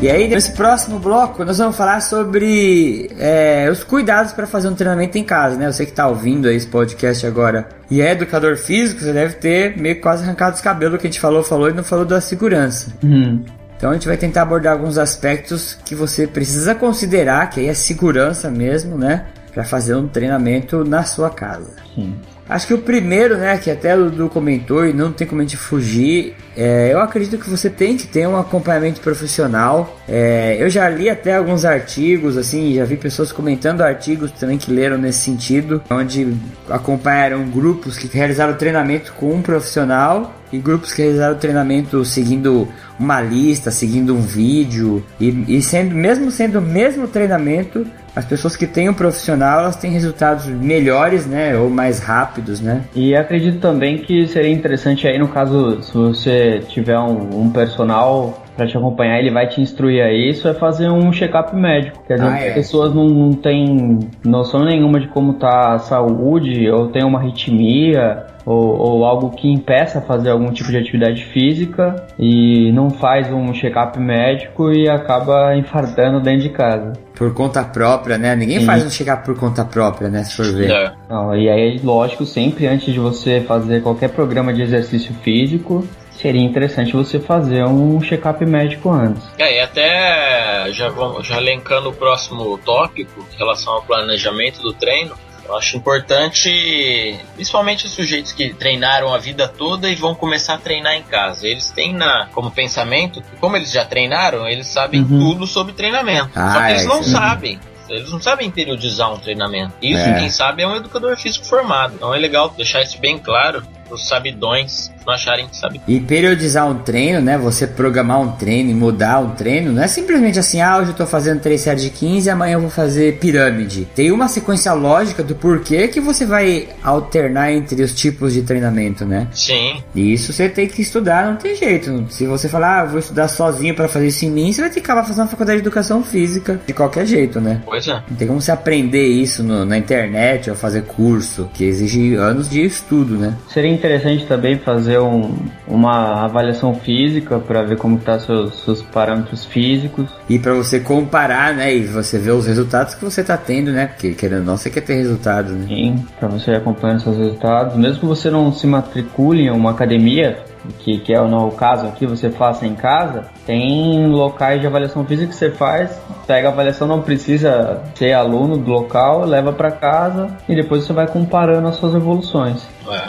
[0.00, 4.74] E aí, nesse próximo bloco, nós vamos falar sobre é, os cuidados para fazer um
[4.74, 5.72] treinamento em casa, né?
[5.72, 9.76] Você que está ouvindo aí esse podcast agora e é educador físico, você deve ter
[9.78, 12.92] meio quase arrancado os cabelos que a gente falou, falou e não falou da segurança.
[13.02, 13.42] Uhum.
[13.76, 17.74] Então a gente vai tentar abordar alguns aspectos que você precisa considerar, que aí é
[17.74, 19.24] segurança mesmo, né?
[19.56, 21.76] Para fazer um treinamento na sua casa.
[21.94, 22.14] Sim.
[22.46, 25.44] Acho que o primeiro, né, que até o Dudu comentou e não tem como a
[25.44, 29.98] gente fugir, é, eu acredito que você tem que ter um acompanhamento profissional.
[30.06, 34.70] É, eu já li até alguns artigos, assim, já vi pessoas comentando artigos também que
[34.70, 36.36] leram nesse sentido, onde
[36.68, 42.68] acompanharam grupos que realizaram treinamento com um profissional e grupos que realizaram treinamento seguindo
[43.00, 47.86] uma lista, seguindo um vídeo e, e sendo mesmo sendo o mesmo treinamento,
[48.16, 52.82] as pessoas que têm um profissional elas têm resultados melhores, né, ou mais rápidos, né?
[52.94, 58.45] E acredito também que seria interessante aí no caso se você tiver um, um personal
[58.56, 62.02] para te acompanhar, ele vai te instruir a isso, é fazer um check-up médico.
[62.06, 62.48] Quer dizer, Ah, é.
[62.48, 67.18] as pessoas não, não têm noção nenhuma de como tá a saúde, ou tem uma
[67.18, 73.30] arritmia, ou, ou algo que impeça fazer algum tipo de atividade física, e não faz
[73.30, 76.92] um check-up médico e acaba infartando dentro de casa.
[77.14, 78.36] Por conta própria, né?
[78.36, 78.66] Ninguém Sim.
[78.66, 80.70] faz um check-up por conta própria, né, se for ver.
[80.70, 80.92] É.
[81.08, 85.84] Não, e aí, lógico, sempre antes de você fazer qualquer programa de exercício físico,
[86.20, 89.22] seria interessante você fazer um check-up médico antes.
[89.38, 94.72] É, e até já, vamos, já elencando o próximo tópico em relação ao planejamento do
[94.72, 95.14] treino,
[95.48, 100.58] eu acho importante, principalmente os sujeitos que treinaram a vida toda e vão começar a
[100.58, 101.46] treinar em casa.
[101.46, 105.18] Eles têm na, como pensamento, que como eles já treinaram, eles sabem Uhum.
[105.20, 106.30] tudo sobre treinamento.
[106.34, 107.10] Só Ah, que eles é, não sim.
[107.12, 107.60] sabem.
[107.88, 109.72] Eles não sabem periodizar um treinamento.
[109.80, 110.18] Isso, É.
[110.18, 111.94] quem sabe, é um educador físico formado.
[111.94, 116.68] Então é legal deixar isso bem claro os sabidões não acharem que sabem E periodizar
[116.68, 117.38] um treino, né?
[117.38, 120.96] Você programar um treino e mudar um treino, não é simplesmente assim, ah, hoje eu
[120.96, 123.86] tô fazendo 3 séries de 15 e amanhã eu vou fazer pirâmide.
[123.94, 129.04] Tem uma sequência lógica do porquê que você vai alternar entre os tipos de treinamento,
[129.04, 129.28] né?
[129.32, 132.06] Sim, E isso você tem que estudar, não tem jeito.
[132.10, 134.70] Se você falar, ah, eu vou estudar sozinho pra fazer isso em mim, você vai
[134.70, 137.62] ter que acabar fazendo uma faculdade de educação física de qualquer jeito, né?
[137.64, 138.02] pois é.
[138.08, 142.48] Não tem como você aprender isso no- na internet ou fazer curso, que exige anos
[142.48, 143.34] de estudo, né?
[143.52, 145.34] Seria interessante também fazer um-
[145.66, 150.08] uma avaliação física para ver como tá seus, seus parâmetros físicos.
[150.28, 153.86] E pra você comparar, né, e você ver os resultados que você tá tendo, né?
[153.86, 155.66] Porque querendo ou não, você quer ter resultado, né?
[155.68, 157.76] Sim, para você ir acompanhando seus resultados.
[157.76, 160.38] Mesmo que você não se matricule em uma academia,
[160.80, 165.04] que, que é o no caso aqui, você faça em casa, tem locais de avaliação
[165.04, 165.90] física que você faz,
[166.26, 170.92] pega a avaliação, não precisa ser aluno do local, leva para casa e depois você
[170.92, 172.66] vai comparando as suas evoluções.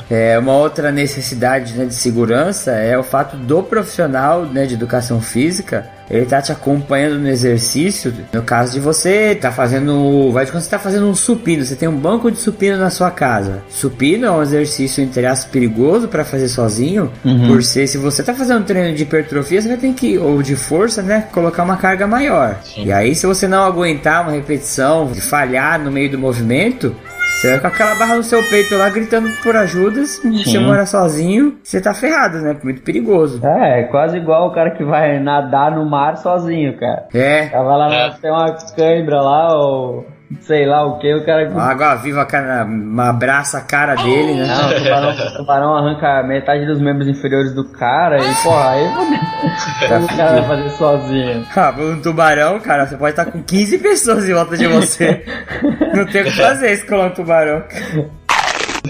[0.10, 0.34] É.
[0.34, 5.20] É, uma outra necessidade né, de segurança é o fato do profissional né, de educação
[5.20, 8.14] física ele tá te acompanhando no exercício.
[8.32, 10.32] No caso de você tá fazendo.
[10.32, 13.12] Vai quando você tá fazendo um supino, você tem um banco de supino na sua
[13.12, 13.62] casa.
[13.70, 17.12] Supino é um exercício, entre perigoso para fazer sozinho.
[17.48, 20.42] Por ser, se você tá fazendo um treino de hipertrofia, você vai ter que, ou
[20.44, 21.28] de força, né?
[21.32, 22.56] Colocar uma carga maior.
[22.78, 26.96] E aí, se você não aguentar uma repetição, de falhar no meio do movimento,
[27.40, 30.06] você vai com aquela barra no seu peito lá gritando por ajuda.
[30.06, 32.58] Se você mora sozinho, você tá ferrado, né?
[32.64, 33.40] Muito perigoso.
[33.46, 37.06] É, é quase igual o cara que vai nadar no mar sozinho, cara.
[37.14, 37.48] É.
[37.50, 38.10] Vai lá, É.
[38.22, 40.06] tem uma cãibra lá, ou
[40.42, 41.50] sei lá o que, o cara.
[41.56, 42.68] A água viva cara,
[43.10, 44.46] abraça a cara dele, né?
[44.46, 48.86] Não, o tubarão, o tubarão arranca metade dos membros inferiores do cara e, porra, aí
[50.04, 51.46] o cara vai fazer sozinho.
[51.56, 55.24] Ah, um tubarão, cara, você pode estar com 15 pessoas em volta de você.
[55.96, 57.64] Não tem o que fazer isso com um tubarão.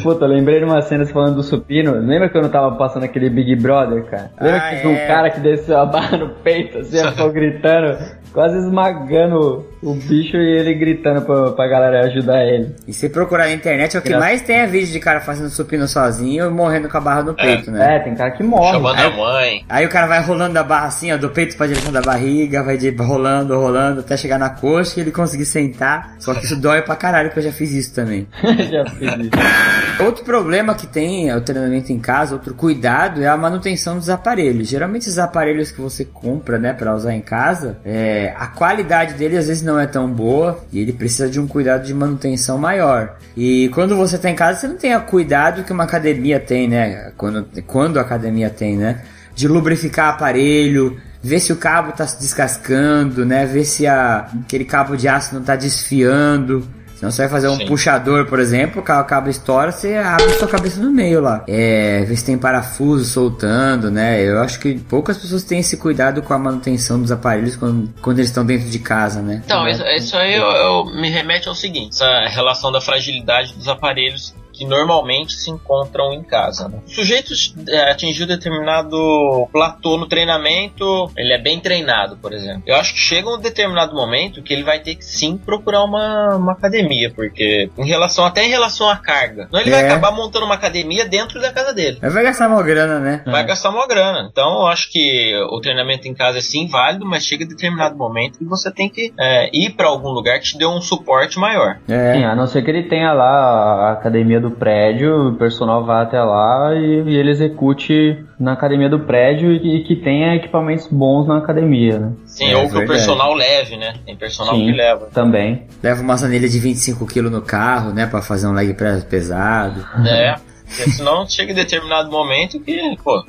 [0.03, 1.93] Puta, eu lembrei de uma cena falando do supino.
[1.93, 4.31] Lembra quando eu tava passando aquele Big Brother, cara?
[4.39, 4.87] Lembra Ah, que é.
[4.87, 7.97] um cara que desceu a barra no peito, assim, ficou gritando,
[8.31, 12.75] quase esmagando o bicho e ele gritando pra, pra galera ajudar ele.
[12.87, 15.19] E se procurar na internet, é o que Graças- mais tem é vídeo de cara
[15.21, 17.95] fazendo supino sozinho e morrendo com a barra no peito, né?
[17.95, 18.73] É, tem cara que morre.
[18.73, 19.65] Chamando a mãe.
[19.69, 22.63] Aí o cara vai rolando a barra assim, ó, do peito pra direção da barriga,
[22.63, 26.15] vai de, rolando, rolando, até chegar na coxa e ele conseguir sentar.
[26.19, 28.27] Só que isso dói pra caralho, que eu já fiz isso também.
[28.69, 30.03] Já fiz isso.
[30.03, 34.09] Outro problema que tem é o treinamento em casa, outro cuidado é a manutenção dos
[34.09, 34.67] aparelhos.
[34.67, 39.37] Geralmente os aparelhos que você compra, né, para usar em casa, é, a qualidade dele
[39.37, 43.17] às vezes não é tão boa e ele precisa de um cuidado de manutenção maior.
[43.35, 46.67] E quando você tá em casa, você não tem o cuidado que uma academia tem,
[46.67, 47.11] né?
[47.17, 49.03] Quando, quando a academia tem, né?
[49.35, 53.45] De lubrificar aparelho, ver se o cabo tá se descascando, né?
[53.45, 56.67] Ver se a, aquele cabo de aço não tá desfiando.
[56.97, 57.65] Senão você vai fazer um Sim.
[57.67, 61.43] puxador, por exemplo, cabo estoura, você abre sua cabeça no meio lá.
[61.47, 64.19] É, ver se tem parafuso soltando, né?
[64.21, 68.17] Eu acho que poucas pessoas têm esse cuidado com a manutenção dos aparelhos quando, quando
[68.17, 69.43] eles estão dentro de casa, né?
[69.45, 73.67] Então, isso, isso aí eu, eu- me remete ao seguinte: essa relação da fragilidade dos
[73.67, 76.67] aparelhos que normalmente se encontram em casa.
[76.67, 76.79] Né?
[76.85, 77.33] O sujeito
[77.69, 82.63] é, atingiu determinado platô no treinamento, ele é bem treinado, por exemplo.
[82.65, 86.35] Eu acho que chega um determinado momento que ele vai ter que sim procurar uma,
[86.35, 89.87] uma academia, porque em relação até em relação à carga, não ele vai É.
[89.87, 91.99] acabar montando uma academia dentro da casa dele.
[92.01, 93.21] Aí vai gastar uma grana, né?
[93.25, 94.27] Vai gastar uma grana.
[94.31, 97.95] Então, eu acho que o treinamento em casa é sim válido, mas chega a determinado
[97.95, 101.39] momento que você tem que é, ir para algum lugar que te dê um suporte
[101.39, 101.77] maior.
[101.87, 102.25] Sim, É.
[102.25, 106.21] a não ser que ele tenha lá a academia do prédio, o personal vá até
[106.21, 111.37] lá e, e ele execute na academia do prédio e, que tenha equipamentos bons na
[111.37, 112.11] academia, né?
[112.25, 113.93] Sim, É ou que o personal leve, né?
[114.05, 114.65] Tem personal Sim.
[114.65, 115.07] que leva.
[115.13, 115.63] Também.
[115.81, 118.05] Leva uma anilha de 25 kg no carro, né?
[118.05, 119.85] Pra fazer um leg press pesado.
[120.05, 120.35] É.
[120.67, 123.23] Porque senão chega em determinado momento que, pô,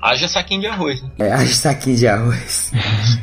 [0.00, 1.08] haja saquinho de arroz, né?
[1.18, 2.72] É, a saquinho de arroz.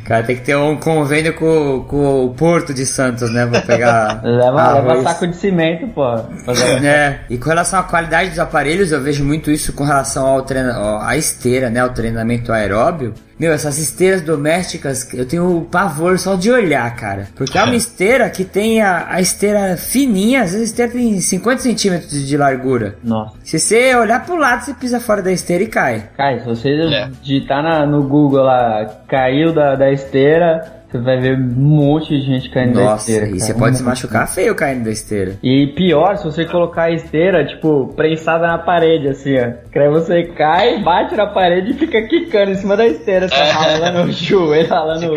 [0.04, 3.46] Cara, tem que ter um convênio com, com o Porto de Santos, né?
[3.46, 4.20] Pra pegar.
[4.22, 6.06] Leva, leva saco de cimento, pô.
[6.86, 10.42] É, e com relação à qualidade dos aparelhos, eu vejo muito isso com relação ao
[10.42, 11.80] treina, ó, à esteira, né?
[11.80, 13.14] Ao treinamento aeróbio.
[13.38, 17.28] Meu, essas esteiras domésticas, eu tenho pavor só de olhar, cara.
[17.34, 21.20] Porque é uma esteira que tem a, a esteira fininha, às vezes a esteira tem
[21.20, 22.96] 50 centímetros de largura.
[23.04, 23.34] Nossa.
[23.44, 26.08] Se você olhar pro lado, você pisa fora da esteira e cai.
[26.16, 27.10] Cara, se você É.
[27.22, 32.20] digitar na- no Google lá, caiu da, da esteira, você vai ver um monte de
[32.24, 33.26] gente caindo da Nossa, esteira.
[33.26, 33.40] e cara.
[33.40, 35.36] você pode se machucar feio caindo da esteira.
[35.42, 39.52] E pior, se você colocar a esteira, tipo, prensada na parede, assim, ó.
[39.70, 43.36] Que aí você cai, bate na parede e fica quicando em cima da esteira, assim,
[43.36, 45.14] ralando o joelho, ralando,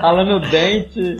[0.00, 1.16] ralando o dente.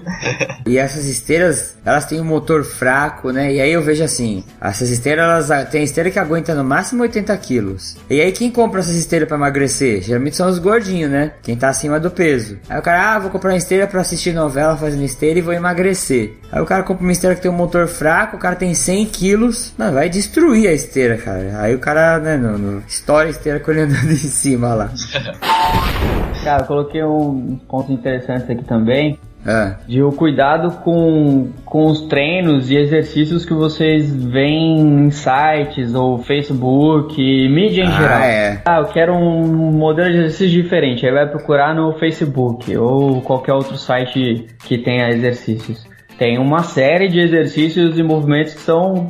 [0.66, 3.53] E essas esteiras, elas têm um motor fraco, né?
[3.53, 7.37] E aí eu vejo assim, essas esteiras, elas tem esteira que aguenta no máximo 80
[7.39, 7.97] quilos.
[8.09, 10.03] E aí quem compra essas esteiras pra emagrecer?
[10.03, 11.33] Geralmente são os gordinhos, né?
[11.43, 12.59] Quem tá acima do peso.
[12.68, 15.55] Aí o cara, ah, vou comprar uma esteira pra assistir novela fazendo esteira e vou
[15.55, 16.35] emagrecer.
[16.53, 19.07] Aí o cara compra uma esteira que tem um motor fraco, o cara tem 100
[19.07, 21.61] quilos, mano, vai destruir a esteira, cara.
[21.61, 24.91] Aí o cara, né, no, no, estoura a esteira com ele andando em cima lá.
[26.45, 29.19] Cara, eu coloquei um ponto interessante aqui também.
[29.47, 35.95] Ah, De o cuidado com, com os treinos e exercícios que vocês veem em sites
[35.95, 37.15] ou Facebook,
[37.49, 38.21] mídia em Ah, geral.
[38.23, 38.63] é.
[38.65, 41.05] Ah, eu quero um modelo de exercício diferente.
[41.07, 45.87] Aí vai procurar no Facebook ou qualquer outro site que tenha exercícios.
[46.19, 49.09] Tem uma série de exercícios e movimentos que são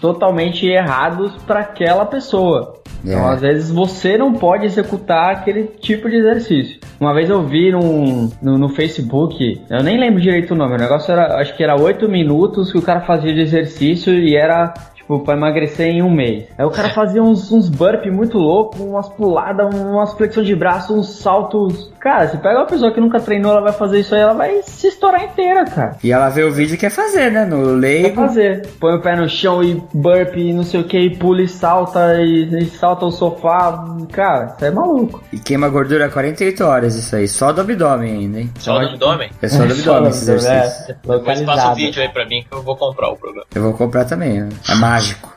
[0.00, 2.74] totalmente errados para aquela pessoa.
[3.04, 3.34] Então, É.
[3.34, 6.78] às vezes, você não pode executar aquele tipo de exercício.
[7.00, 10.78] Uma vez eu vi num, no, no Facebook, eu nem lembro direito o nome, o
[10.78, 14.72] negócio era, acho que era 8 minutos que o cara fazia de exercício e era,
[15.06, 16.44] tipo, pra emagrecer em um mês.
[16.58, 20.92] Aí o cara fazia uns, uns burpee muito loucos, umas puladas, umas flexão de braço,
[20.94, 21.92] uns saltos.
[22.00, 24.60] Cara, se pega uma pessoa que nunca treinou, ela vai fazer isso aí, ela vai
[24.62, 25.96] se estourar inteira, cara.
[26.02, 27.44] E ela vê o vídeo e quer fazer, né?
[27.44, 28.14] No leigo.
[28.16, 28.66] fazer.
[28.80, 32.14] Põe o pé no chão e burpee, não sei o que, e pula e salta,
[32.20, 33.84] e, e salta o sofá.
[34.12, 35.22] Cara, isso é maluco.
[35.32, 38.50] E queima gordura 48 horas isso aí, só do abdômen ainda, hein?
[38.58, 39.30] Só no abdômen.
[39.40, 40.96] É só do abdômen esse É, exercício.
[41.06, 43.46] Depois passa o vídeo aí pra mim que eu vou comprar o programa.
[43.54, 44.48] Eu vou comprar também, né?
[44.68, 45.36] é mágico.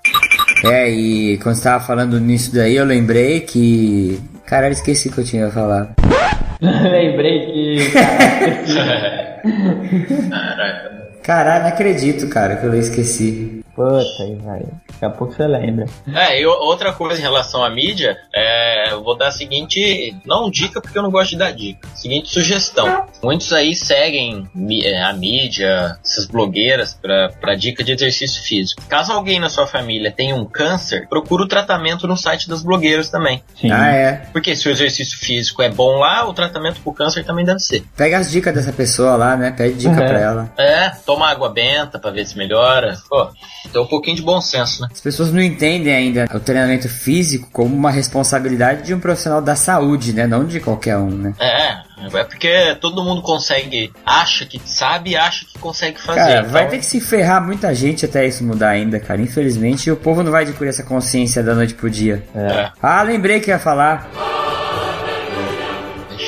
[0.66, 4.20] É, e quando você tava falando nisso daí, eu lembrei que.
[4.46, 5.94] Caralho, esqueci o que eu tinha falado.
[6.62, 7.92] Lembrei que.
[7.92, 9.40] Caraca.
[11.24, 13.59] Caralho, não acredito, cara, que eu esqueci.
[13.80, 14.60] Puta aí, vai.
[14.92, 15.86] Daqui a pouco você lembra.
[16.14, 20.52] É, e outra coisa em relação à mídia, é, eu vou dar a seguinte, não
[20.52, 23.06] dica porque eu não gosto de dar dica, seguinte sugestão.
[23.24, 24.50] Muitos aí seguem
[24.84, 28.82] é, a mídia, essas blogueiras, pra, pra dica de exercício físico.
[28.90, 33.10] Caso alguém na sua família tenha um câncer, procura o tratamento no site das blogueiras
[33.10, 33.42] também.
[33.56, 33.72] Sim.
[33.72, 34.12] Ah, é.
[34.34, 37.86] Porque se o exercício físico é bom lá, o tratamento pro câncer também deve ser.
[37.96, 39.52] Pega as dicas dessa pessoa lá, né?
[39.52, 40.08] Pede dica É.
[40.10, 40.52] pra ela.
[40.58, 42.98] É, toma água benta pra ver se melhora.
[43.10, 43.30] Pô,
[43.72, 44.88] tem um pouquinho de bom senso, né?
[44.92, 49.56] As pessoas não entendem ainda o treinamento físico como uma responsabilidade de um profissional da
[49.56, 50.28] saúde, né?
[50.28, 51.34] Não de qualquer um, né?
[51.40, 56.20] É, é porque todo mundo consegue, acha que sabe e acha que consegue fazer.
[56.20, 59.22] Cara, então- vai ter que se ferrar muita gente até isso mudar ainda, cara.
[59.22, 62.24] Infelizmente, o povo não vai adquirir essa consciência da noite pro dia.
[62.36, 62.70] É.
[62.82, 64.10] Ah, lembrei que ia falar.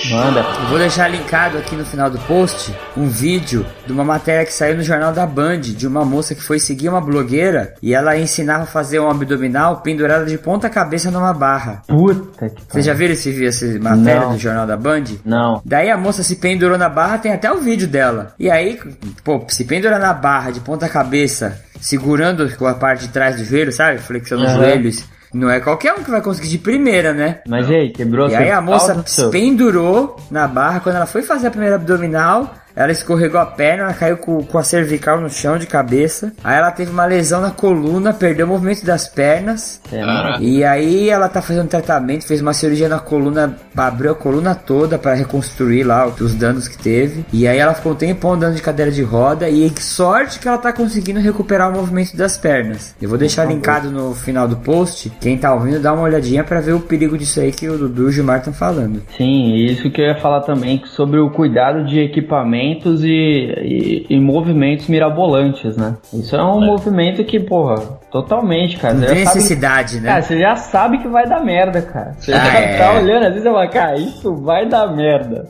[0.10, 0.40] Manda.
[0.40, 4.54] Eu vou deixar linkado aqui no final do post um vídeo de uma matéria que
[4.54, 8.18] saiu no jornal da Band de uma moça que foi seguir uma blogueira e ela
[8.18, 11.84] ensinava a fazer um abdominal pendurada de ponta cabeça numa barra.
[11.88, 14.32] Puta que Vocês já viram esse, essa matéria Não.
[14.34, 15.04] do jornal da Band?
[15.24, 15.62] Não.
[15.64, 18.34] Daí a moça se pendurou na barra, tem até o vídeo dela.
[18.40, 18.80] E aí,
[19.24, 23.44] pô, se pendura na barra de ponta cabeça, segurando com a parte de trás do
[23.46, 24.00] joelho, sabe?
[24.00, 24.64] Flexionando os Aham.
[24.66, 25.06] joelhos.
[25.34, 27.40] Não é qualquer um que vai conseguir de primeira, né?
[27.48, 30.80] Mas e aí, quebrou E seu aí a moça pendurou na barra.
[30.82, 34.58] Quando ela foi fazer a primeira abdominal, ela escorregou a perna, ela caiu com, com
[34.58, 36.34] a cervical no chão de cabeça.
[36.44, 39.82] Aí ela teve uma lesão na coluna, perdeu o movimento das pernas.
[39.92, 40.44] É, mano.
[40.44, 44.98] E aí ela tá fazendo tratamento, fez uma cirurgia na coluna, abriu a coluna toda
[44.98, 47.26] para reconstruir lá os danos que teve.
[47.32, 50.48] E aí ela ficou um tempão andando de cadeira de roda e que sorte que
[50.48, 52.96] ela tá conseguindo recuperar o movimento das pernas.
[53.02, 55.12] Eu vou deixar linkado no final do post.
[55.20, 58.04] Quem tá ouvindo dá uma olhadinha para ver o perigo disso aí que o Dudu
[58.04, 59.02] e o Gilmar estão falando.
[59.18, 62.00] Sim, e isso que eu ia falar também sobre o cuidado de
[62.62, 65.96] equipamentos e, e, e movimentos mirabolantes, né?
[66.14, 67.76] Isso é um movimento que, porra,
[68.12, 68.94] totalmente, cara.
[68.94, 70.10] Não tem já sabe- necessidade, né?
[70.10, 72.16] Cara, você já sabe que vai dar merda, cara.
[72.18, 72.78] Você Ah, já é.
[72.78, 75.48] tá olhando, às vezes você fala, cara, isso vai dar merda.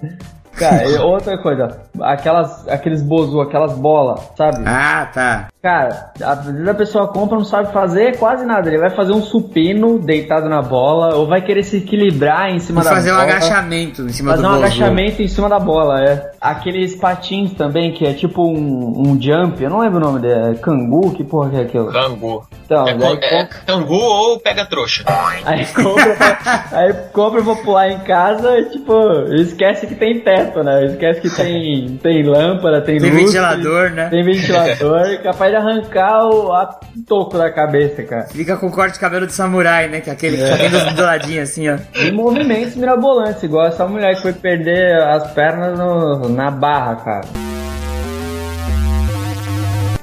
[0.54, 4.64] Cara, e outra coisa, aquelas, aqueles bozu, aquelas bolas, sabe?
[4.66, 5.48] Ah, tá.
[5.62, 8.68] Cara, às vezes a pessoa compra, não sabe fazer quase nada.
[8.68, 12.82] Ele vai fazer um supino deitado na bola, ou vai querer se equilibrar em cima
[12.82, 13.28] Vou da fazer um bola.
[13.28, 14.64] agachamento em cima Fazer do um bozo.
[14.66, 16.32] agachamento em cima da bola, é.
[16.42, 20.52] Aqueles patins também, que é tipo um, um jump, eu não lembro o nome dele,
[20.52, 21.92] é cangu, que porra que é aquilo?
[21.92, 22.44] Cangu.
[22.66, 25.04] Então, é, daí é cangu ou pega trouxa.
[25.46, 28.94] Aí compra, pra- aí compra pra pular em casa e tipo,
[29.36, 30.86] esquece que tem teto, né?
[30.86, 34.10] Esquece que tem, tem lâmpada, tem, Tem lustre, ventilador, né?
[34.10, 36.66] Tem ventilador, capaz de arrancar o a
[37.08, 38.24] toco da cabeça, cara.
[38.28, 40.02] Fica com corte de cabelo de samurai, né?
[40.02, 41.78] Que é aquele que só tem do, do ladinho assim, ó.
[41.96, 47.22] E movimentos mirabolantes, igual essa mulher que foi perder as pernas no- na barra, cara.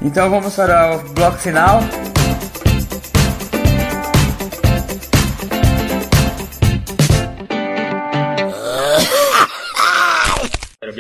[0.01, 1.81] Então vamos para o bloco final.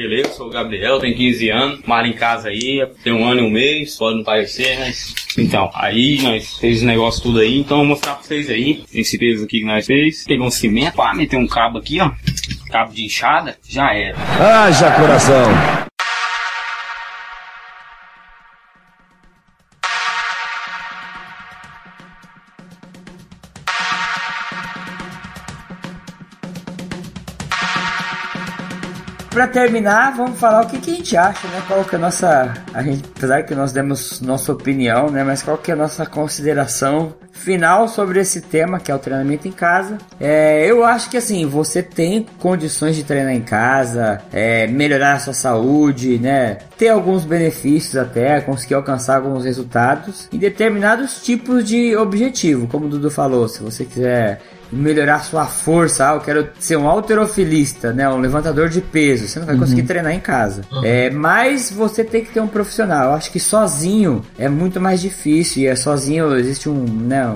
[0.08, 3.44] Beleza, sou o Gabriel, tenho 15 anos, moro em casa aí, tem um ano e
[3.44, 5.14] um mês, pode não parecer, mas.
[5.36, 8.82] Então, aí nós fez o negócio tudo aí, então eu vou mostrar pra vocês aí,
[8.92, 10.24] esse peso aqui que nós fez.
[10.24, 12.10] Pegou um cimento, pá, meteu um cabo aqui, ó.
[12.70, 14.16] Cabo de enxada, já era.
[14.40, 15.87] Haja coração.
[29.48, 31.62] Terminar, vamos falar o que, que a gente acha, né?
[31.66, 32.54] Qual que é a nossa.
[32.72, 35.24] A gente, apesar que nós demos nossa opinião, né?
[35.24, 39.46] Mas qual que é a nossa consideração final sobre esse tema, que é o treinamento
[39.46, 39.98] em casa.
[40.20, 45.18] É, eu acho que assim, você tem condições de treinar em casa, é, melhorar a
[45.20, 46.58] sua saúde, né?
[46.76, 52.88] Ter alguns benefícios até, conseguir alcançar alguns resultados em determinados tipos de objetivo, como o
[52.88, 54.40] Dudu falou, se você quiser
[54.72, 59.38] melhorar sua força, ah, eu quero ser um alterofilista, né, um levantador de peso, você
[59.38, 60.62] não vai conseguir treinar em casa.
[60.84, 63.06] É, mas você tem que ter um profissional.
[63.10, 67.26] Eu acho que sozinho é muito mais difícil e é sozinho existe um, né,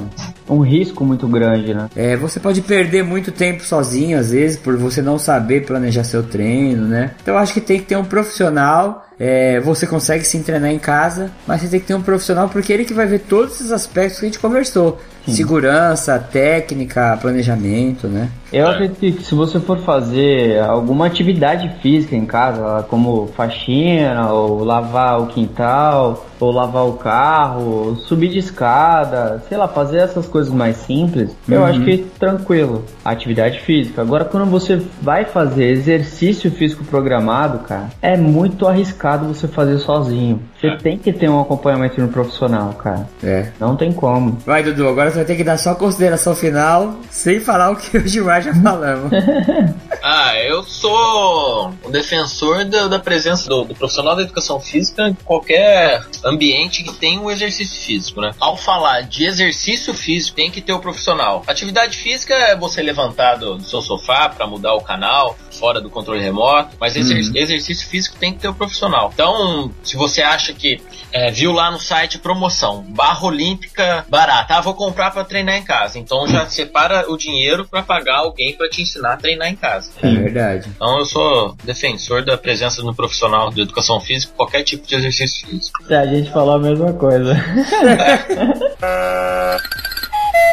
[0.48, 1.88] um- Um risco muito grande, né?
[1.96, 6.22] é, você pode perder muito tempo sozinho às vezes por você não saber planejar seu
[6.22, 7.12] treino, né?
[7.22, 9.06] Então eu acho que tem que ter um profissional.
[9.20, 12.72] é, você consegue se treinar em casa, mas você tem que ter um profissional porque
[12.72, 18.28] ele que vai ver todos esses aspectos que a gente conversou: segurança, técnica, planejamento, né?
[18.52, 24.62] Eu acredito que se você for fazer alguma atividade física em casa, como faxina, ou
[24.62, 30.52] lavar o quintal, ou lavar o carro, subir de escada, sei lá, fazer essas coisas
[30.52, 32.84] mais simples, eu acho que tranquilo.
[33.04, 34.02] Atividade física.
[34.02, 40.42] Agora, quando você vai fazer exercício físico programado, cara, é muito arriscado você fazer sozinho.
[40.60, 43.08] Você tem que ter um acompanhamento no profissional, cara.
[43.22, 43.48] É.
[43.58, 44.36] Não tem como.
[44.44, 47.76] Vai, Dudu, agora você vai ter que dar só a consideração final, sem falar o
[47.76, 49.10] que o Gilmar já falamos.
[50.04, 55.14] Ah, eu sou um defensor da, da presença do, do profissional da educação física em
[55.14, 58.32] qualquer ambiente que tenha o exercício físico, né?
[58.40, 61.44] Ao falar de exercício físico, tem que ter o profissional.
[61.46, 65.88] Atividade física é você levantar do, do seu sofá para mudar o canal, fora do
[65.88, 67.32] controle remoto, mas exer Uhum.
[67.36, 69.10] exercício físico tem que ter o profissional.
[69.12, 70.80] Então, se você acha que
[71.12, 75.62] é, viu lá no site promoção, barra olímpica barata, ah, vou comprar para treinar em
[75.62, 75.98] casa.
[75.98, 79.90] Então já separa o dinheiro para pagar alguém para te ensinar a treinar em casa.
[80.02, 80.68] É verdade.
[80.74, 85.46] Então eu sou defensor da presença no profissional de educação física, qualquer tipo de exercício
[85.46, 85.84] físico.
[85.92, 87.34] É, A gente falou a mesma coisa.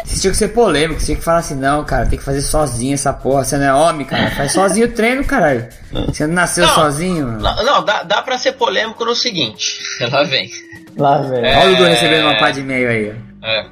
[0.04, 2.40] Você tinha que ser polêmico, você tinha que falar assim, não, cara, tem que fazer
[2.42, 3.44] sozinho essa porra.
[3.44, 4.30] Você não é homem, cara.
[4.32, 5.68] Faz sozinho o treino, caralho.
[6.08, 6.74] Você não nasceu Não.
[6.74, 7.26] sozinho.
[7.26, 9.78] Não, não, dá, dá pra ser polêmico no seguinte.
[10.10, 10.50] Lá vem.
[10.96, 11.46] Lá, velho.
[11.46, 11.58] É.
[11.58, 13.14] Olha o Dudu recebendo uma pá de e-mail aí.
[13.42, 13.46] ó.
[13.46, 13.66] É,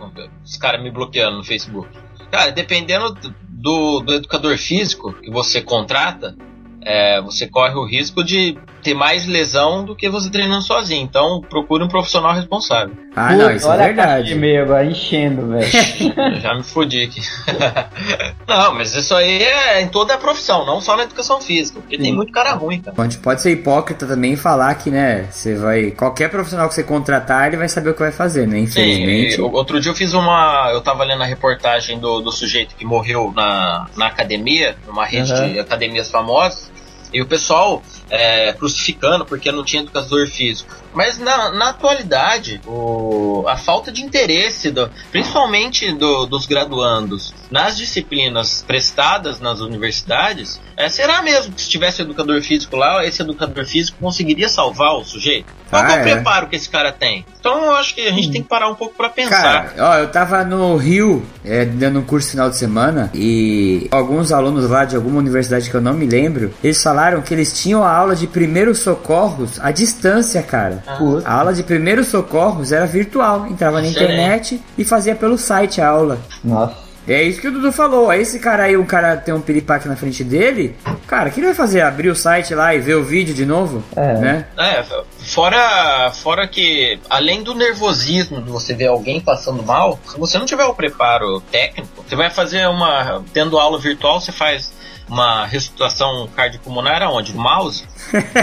[0.45, 1.89] os caras me bloqueando no Facebook.
[2.31, 3.17] Cara, dependendo
[3.59, 6.37] do, do educador físico que você contrata,
[6.81, 11.03] é, você corre o risco de ter mais lesão do que você treinando sozinho.
[11.03, 12.95] Então procure um profissional responsável.
[13.16, 14.33] Ah, não, isso é Olha a caixa de verdade.
[14.33, 15.66] e-mail agora enchendo, velho.
[16.41, 17.20] Já me fodi aqui.
[18.47, 21.81] não, mas isso aí é em toda a profissão, não só na educação física.
[21.81, 22.97] Porque tem muito cara ruim, cara.
[22.97, 25.91] A gente pode ser hipócrita também e falar que, né, você vai.
[25.91, 28.59] Qualquer profissional que você contratar, ele vai saber o que vai fazer, né?
[28.61, 29.37] Infelizmente.
[29.37, 30.70] Sim, outro dia eu fiz uma.
[30.72, 35.29] Eu tava lendo a reportagem do, do sujeito que morreu na, na academia, numa rede
[35.29, 35.53] Uhum.
[35.53, 36.70] de academias famosas,
[37.13, 40.75] e o pessoal é, crucificando porque não tinha educador físico.
[40.95, 47.76] Mas na, na atualidade, o, a falta de interesse, do, principalmente do- dos graduandos, nas
[47.76, 53.64] disciplinas prestadas nas universidades, é, será mesmo que se tivesse educador físico lá, esse educador
[53.66, 55.47] físico conseguiria salvar o sujeito?
[55.68, 56.03] Qual é Ah, o é.
[56.14, 57.24] preparo que esse cara tem?
[57.39, 59.43] Então eu acho que a gente tem que parar um pouco pra pensar.
[59.43, 64.32] Cara, ó, eu tava no Rio, é, dando um curso final de semana, e alguns
[64.32, 67.84] alunos lá de alguma universidade que eu não me lembro, eles falaram que eles tinham
[67.84, 70.78] a aula de primeiros socorros à distância, cara.
[70.99, 71.26] Putz.
[71.26, 75.89] A aula de primeiros socorros era virtual, entrava na internet e fazia pelo site a
[75.89, 76.18] aula.
[76.43, 76.89] Nossa.
[77.09, 78.11] É isso que o Dudu falou.
[78.11, 80.76] Aí esse cara aí, um cara tem um piripaque na frente dele,
[81.07, 81.81] cara, o que ele vai fazer?
[81.81, 83.83] Abrir o site lá e ver o vídeo de novo?
[83.97, 84.12] É.
[84.18, 84.45] Né?
[84.59, 84.85] É,
[85.18, 90.45] fora, fora que, além do nervosismo de você ver alguém passando mal, se você não
[90.45, 93.22] tiver o preparo técnico, você vai fazer uma.
[93.33, 94.70] Tendo aula virtual, você faz
[95.09, 97.33] uma ressuscitação cardiopulmonar aonde?
[97.33, 97.87] No mouse?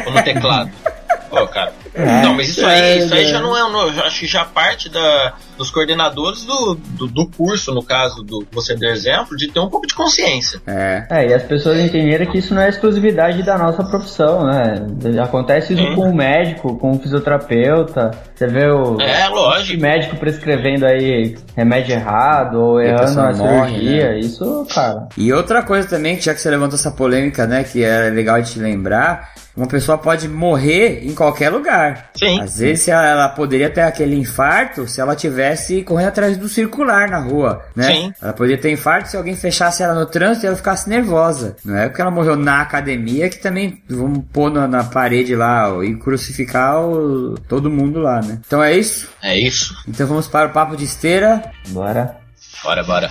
[0.05, 0.72] Ou no teclado?
[1.30, 1.74] Pô, cara.
[2.24, 3.89] Não, mas isso aí, isso aí já não é.
[4.05, 8.76] Acho que já parte da, dos coordenadores do, do, do curso, no caso do você
[8.76, 10.61] deu exemplo, de ter um pouco de consciência.
[10.68, 11.05] É.
[11.09, 14.86] É, e as pessoas entenderam que isso não é exclusividade da nossa profissão, né?
[15.24, 15.95] Acontece isso Sim.
[15.95, 18.11] com o médico, com o fisioterapeuta.
[18.36, 19.82] Você vê o É, lógico.
[19.82, 24.09] médico prescrevendo aí remédio errado ou a errando na morre, cirurgia.
[24.09, 24.20] né?
[24.20, 25.07] Isso, cara.
[25.18, 28.41] E outra coisa também, que já que você levantou essa polêmica, né, que é legal
[28.41, 32.10] de te lembrar, uma pessoa pode morrer em qualquer lugar.
[32.16, 32.41] Sim.
[32.41, 37.10] Às vezes ela, ela poderia ter aquele infarto se ela tivesse correndo atrás do circular
[37.10, 37.84] na rua, né?
[37.91, 38.14] Sim.
[38.22, 41.56] Ela poderia ter infarto se alguém fechasse ela no trânsito e ela ficasse nervosa.
[41.64, 45.74] Não é porque ela morreu na academia que também vamos pôr na, na parede lá
[45.74, 48.39] ó, e crucificar o- todo mundo lá, né?
[48.45, 49.08] Então é isso.
[49.22, 49.76] É isso.
[49.88, 51.41] Então vamos para o papo de esteira.
[51.70, 52.18] Bora.
[52.64, 53.10] Bora, bora.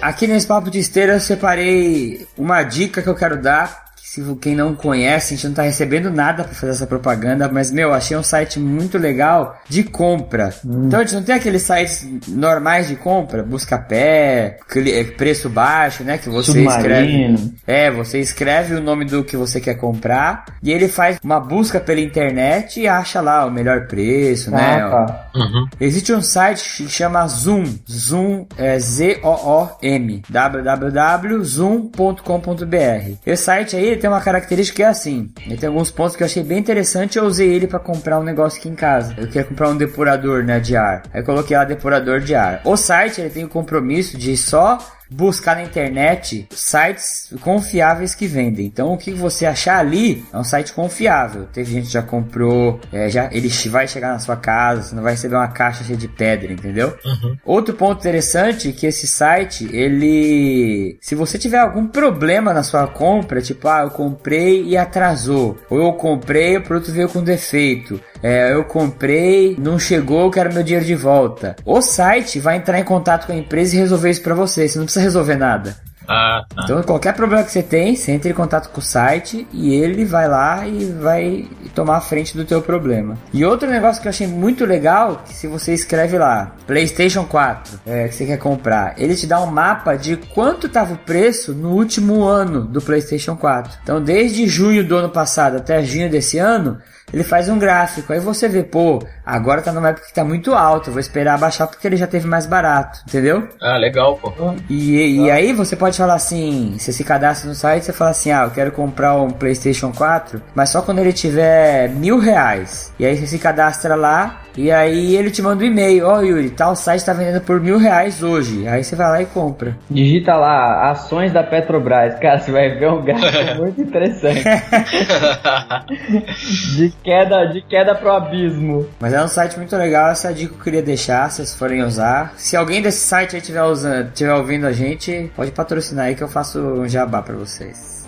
[0.00, 3.87] Aqui nesse papo de esteira eu separei uma dica que eu quero dar.
[4.10, 7.70] Se quem não conhece, a gente não tá recebendo nada pra fazer essa propaganda, mas
[7.70, 10.48] meu, achei um site muito legal de compra.
[10.64, 15.50] Então a gente não tem aqueles sites normais de compra, busca pé, cli- eh, preço
[15.50, 16.16] baixo, né?
[16.16, 17.12] Que você escreve.
[17.12, 17.54] Submarino.
[17.66, 21.78] É, você escreve o nome do que você quer comprar e ele faz uma busca
[21.78, 24.80] pela internet e acha lá o melhor preço, né?
[24.84, 25.28] Ah, tá.
[25.38, 25.66] Uhum.
[25.78, 27.64] Existe um site que chama Zoom.
[27.88, 30.22] Zoom é Z-O-O-M.
[30.30, 33.12] www.zoom.com.br.
[33.26, 35.28] Esse site aí ele tem uma característica que é assim.
[35.44, 38.22] Ele tem alguns pontos que eu achei bem interessante eu usei ele para comprar um
[38.22, 39.14] negócio aqui em casa.
[39.18, 41.02] Eu queria comprar um depurador né, de ar.
[41.12, 42.62] Aí eu coloquei lá depurador de ar.
[42.64, 44.78] O site ele tem o compromisso de só
[45.10, 48.66] buscar na internet sites confiáveis que vendem.
[48.66, 51.46] Então o que você achar ali é um site confiável.
[51.52, 55.02] Teve gente que já comprou, é, já ele vai chegar na sua casa, você não
[55.02, 56.96] vai receber uma caixa cheia de pedra, entendeu?
[57.44, 62.86] Outro ponto interessante é que esse site, ele, se você tiver algum problema na sua
[62.86, 68.00] compra, tipo, ah, eu comprei e atrasou, ou eu comprei, o produto veio com defeito,
[68.22, 71.56] é, eu comprei, não chegou, eu quero meu dinheiro de volta.
[71.64, 74.68] O site vai entrar em contato com a empresa e resolver isso pra você.
[74.68, 75.88] Você não precisa resolver nada.
[76.08, 76.62] Ah, tá.
[76.64, 80.06] Então, qualquer problema que você tem, você entra em contato com o site e ele
[80.06, 83.18] vai lá e vai tomar a frente do teu problema.
[83.32, 87.80] E outro negócio que eu achei muito legal, que se você escreve lá, PlayStation 4,
[87.86, 91.52] é, que você quer comprar, ele te dá um mapa de quanto estava o preço
[91.52, 93.80] no último ano do PlayStation 4.
[93.82, 96.78] Então, desde junho do ano passado até junho desse ano,
[97.12, 98.12] ele faz um gráfico.
[98.12, 101.66] Aí você vê, pô, agora tá numa época que tá muito alto, vou esperar baixar
[101.66, 103.48] porque ele já teve mais barato, entendeu?
[103.60, 104.32] Ah, legal, pô.
[104.68, 108.30] E, e aí você pode falar assim, você se cadastra no site, você fala assim,
[108.30, 112.92] ah, eu quero comprar um Playstation 4, mas só quando ele tiver mil reais.
[112.98, 116.20] E aí você se cadastra lá, e aí ele te manda um e-mail, ó oh,
[116.20, 118.66] Yuri, tal site tá vendendo por mil reais hoje.
[118.66, 119.78] Aí você vai lá e compra.
[119.88, 122.18] Digita lá, ações da Petrobras.
[122.18, 124.42] Cara, você vai ver um gráfico muito interessante.
[126.76, 128.86] de queda, de queda pro abismo.
[129.00, 131.36] Mas é um site muito legal, essa é a dica que eu queria deixar, se
[131.36, 132.34] vocês forem usar.
[132.36, 136.22] Se alguém desse site aí tiver, usando, tiver ouvindo a gente, pode patrocinar aí que
[136.22, 137.98] eu faço um jabá pra vocês.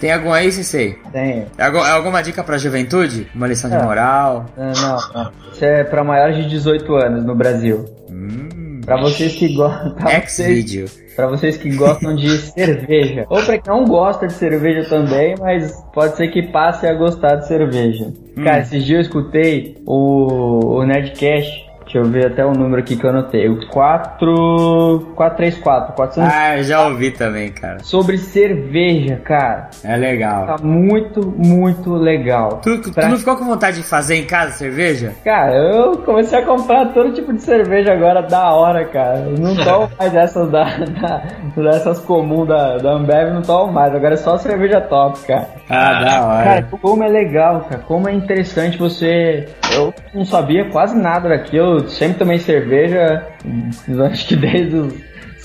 [0.00, 0.96] Tem algum aí, Sensei?
[1.10, 1.46] Tem.
[1.58, 3.28] É alguma dica pra juventude?
[3.34, 4.46] Uma lição de moral?
[4.56, 5.32] Não, não, não.
[5.52, 7.84] Isso é pra maiores de 18 anos no Brasil.
[8.08, 8.80] Hum.
[8.84, 9.96] Pra vocês que gostam.
[10.08, 10.86] X-Video.
[11.18, 13.26] Pra vocês que gostam de cerveja.
[13.28, 17.34] Ou pra quem não gosta de cerveja também, mas pode ser que passe a gostar
[17.34, 18.12] de cerveja.
[18.36, 18.44] Hum.
[18.44, 22.96] Cara, esses dias eu escutei o, o Nerdcast Deixa eu ver até o número aqui
[22.96, 23.48] que eu anotei.
[23.48, 25.12] O 4...
[25.16, 25.94] 434.
[25.94, 26.30] 400...
[26.30, 27.78] Ah, já ouvi também, cara.
[27.82, 29.70] Sobre cerveja, cara.
[29.82, 30.46] É legal.
[30.46, 32.60] Tá muito, muito legal.
[32.62, 33.08] Tu, tu pra...
[33.08, 35.14] não ficou com vontade de fazer em casa cerveja?
[35.24, 39.20] Cara, eu comecei a comprar todo tipo de cerveja agora da hora, cara.
[39.20, 41.22] Eu não tomo mais essas da, da,
[41.56, 43.94] dessas comuns da, da Ambev, não tomo mais.
[43.94, 45.48] Agora é só cerveja top, cara.
[45.70, 46.44] Ah, da hora.
[46.44, 47.82] Cara, como é legal, cara.
[47.86, 49.48] Como é interessante você...
[49.74, 53.26] Eu não sabia quase nada daquilo sempre tomei cerveja,
[54.10, 54.94] acho que desde os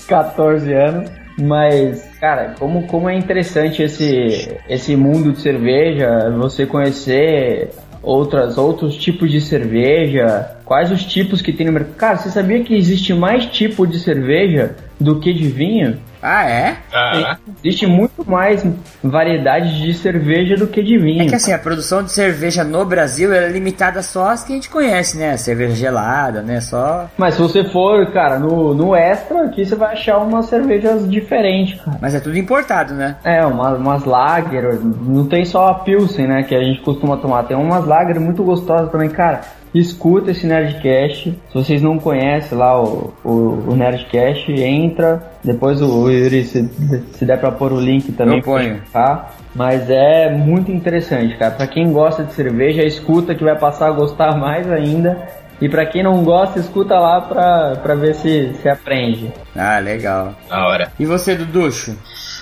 [0.06, 1.10] 14 anos.
[1.36, 7.70] Mas, cara, como, como é interessante esse, esse mundo de cerveja, você conhecer
[8.04, 11.96] outras, outros tipos de cerveja, quais os tipos que tem no mercado.
[11.96, 15.98] Cara, você sabia que existe mais tipo de cerveja do que de vinho?
[16.26, 16.76] Ah, é?
[16.90, 17.36] Ah.
[17.62, 18.64] Existe muito mais
[19.02, 21.22] variedade de cerveja do que de vinho.
[21.22, 24.54] É que assim, a produção de cerveja no Brasil é limitada só às que a
[24.54, 25.36] gente conhece, né?
[25.36, 26.62] Cerveja gelada, né?
[26.62, 27.10] Só.
[27.18, 31.78] Mas se você for, cara, no, no extra aqui você vai achar umas cervejas diferentes,
[31.78, 31.98] cara.
[32.00, 33.16] Mas é tudo importado, né?
[33.22, 36.42] É, umas, umas lager, não tem só a Pilsen, né?
[36.42, 37.42] Que a gente costuma tomar.
[37.42, 39.42] Tem umas lager muito gostosas também, cara
[39.74, 41.30] escuta esse Nerdcast.
[41.48, 43.30] Se vocês não conhecem lá o, o,
[43.68, 45.32] o Nerdcast, entra.
[45.42, 46.68] Depois o, o Yuri, se,
[47.12, 48.38] se der pra pôr o link também.
[48.38, 48.80] Eu ponho.
[48.92, 49.30] Tá?
[49.54, 51.52] Mas é muito interessante, cara.
[51.52, 55.28] Pra quem gosta de cerveja, escuta que vai passar a gostar mais ainda.
[55.60, 59.32] E pra quem não gosta, escuta lá pra, pra ver se, se aprende.
[59.54, 60.34] Ah, legal.
[60.48, 60.92] Da hora.
[60.98, 61.96] E você, Duducho?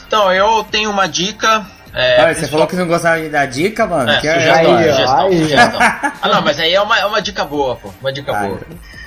[0.06, 1.64] Então, eu tenho uma dica
[1.94, 4.10] é, Olha, você falou que não gostava de dar dica, mano.
[4.10, 5.80] É, que sugestão, é, sugestão, aí, sugestão.
[5.80, 7.92] ah, não, mas aí é uma, é uma dica boa, pô.
[8.00, 8.60] Uma dica boa.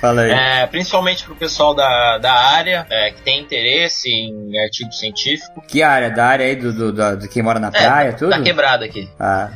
[0.06, 0.30] Fala aí.
[0.30, 5.62] É, principalmente pro pessoal da, da área é, que tem interesse em artigo científico.
[5.66, 6.10] Que área?
[6.10, 8.30] Da área aí do, do, do, do quem mora na praia, tudo?
[8.30, 9.08] Da quebrada aqui.
[9.18, 9.50] Ah.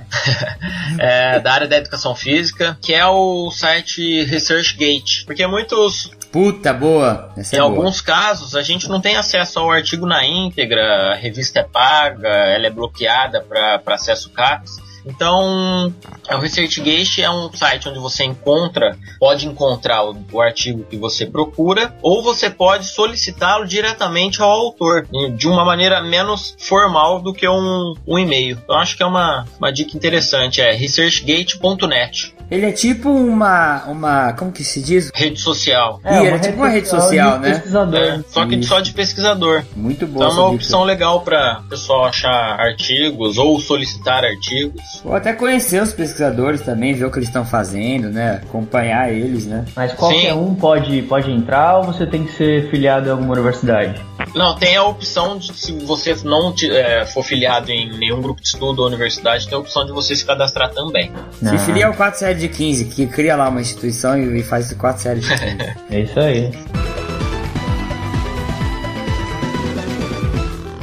[0.99, 5.25] é, da área da educação física, que é o site ResearchGate.
[5.25, 7.33] Porque muitos Puta, boa.
[7.37, 8.17] Essa em é alguns boa.
[8.17, 12.67] casos, a gente não tem acesso ao artigo na íntegra, a revista é paga, ela
[12.67, 14.90] é bloqueada para acesso CAPES.
[15.05, 15.93] Então,
[16.31, 21.27] o ResearchGate é um site onde você encontra, pode encontrar o, o artigo que você
[21.27, 27.49] procura, ou você pode solicitá-lo diretamente ao autor, de uma maneira menos formal do que
[27.49, 28.59] um, um e-mail.
[28.63, 32.35] Então, acho que é uma, uma dica interessante, é researchgate.net.
[32.51, 34.33] Ele é tipo uma, uma.
[34.33, 35.11] Como que se diz?
[35.15, 36.01] Rede social.
[36.05, 37.51] É, ele é tipo uma rede social, né?
[37.51, 38.01] Pesquisador.
[38.01, 39.63] É, só que só de pesquisador.
[39.77, 40.25] Muito bom.
[40.25, 44.83] Então é uma opção legal para pessoal achar artigos ou solicitar artigos.
[45.05, 48.41] Ou até conhecer os pesquisadores também, ver o que eles estão fazendo, né?
[48.43, 49.65] Acompanhar eles, né?
[49.77, 50.39] Mas qualquer Sim.
[50.39, 54.10] um pode, pode entrar ou você tem que ser filiado em alguma universidade?
[54.35, 58.49] Não, tem a opção de se você não é, for filiado em nenhum grupo de
[58.49, 61.13] estudo ou universidade, tem a opção de você se cadastrar também.
[61.43, 65.03] Se filia ao 4 série de 15, que cria lá uma instituição e, faz 4
[65.03, 65.57] séries de 15.
[65.91, 66.51] é isso aí.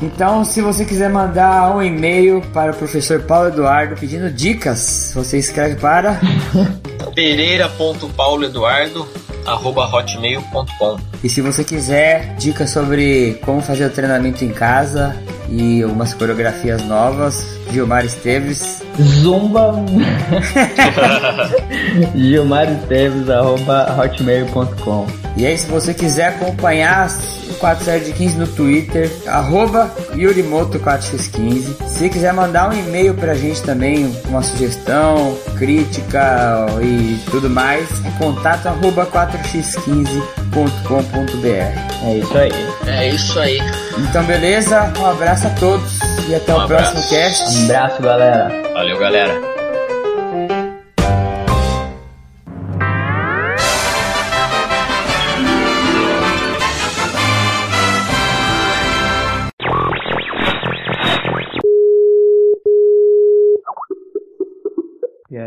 [0.01, 5.39] Então, se você quiser mandar um e-mail para o professor Paulo Eduardo pedindo dicas, você
[5.39, 6.19] escreve para
[9.47, 15.15] pereira.pauloeduardo.hotmail.com E se você quiser dicas sobre como fazer o treinamento em casa
[15.49, 18.83] e algumas coreografias novas, Gilmar Esteves.
[19.01, 19.73] Zumba.
[22.15, 25.07] Gilmar Esteves, arroba hotmail.com.
[25.35, 27.07] E aí, se você quiser acompanhar
[27.49, 31.87] o 47 de 15 no Twitter, arroba Yurimoto4x15.
[31.87, 38.09] Se quiser mandar um e-mail pra gente também, uma sugestão, crítica e tudo mais, é
[38.17, 41.87] contato arroba 4x15.com.br.
[42.03, 42.51] É isso aí.
[42.87, 43.59] É isso aí.
[43.97, 44.91] Então, beleza?
[44.99, 47.09] Um abraço a todos e até Um o próximo abraço.
[47.09, 47.57] cast.
[47.57, 48.61] Um abraço, galera.
[48.73, 49.56] Valeu, galera.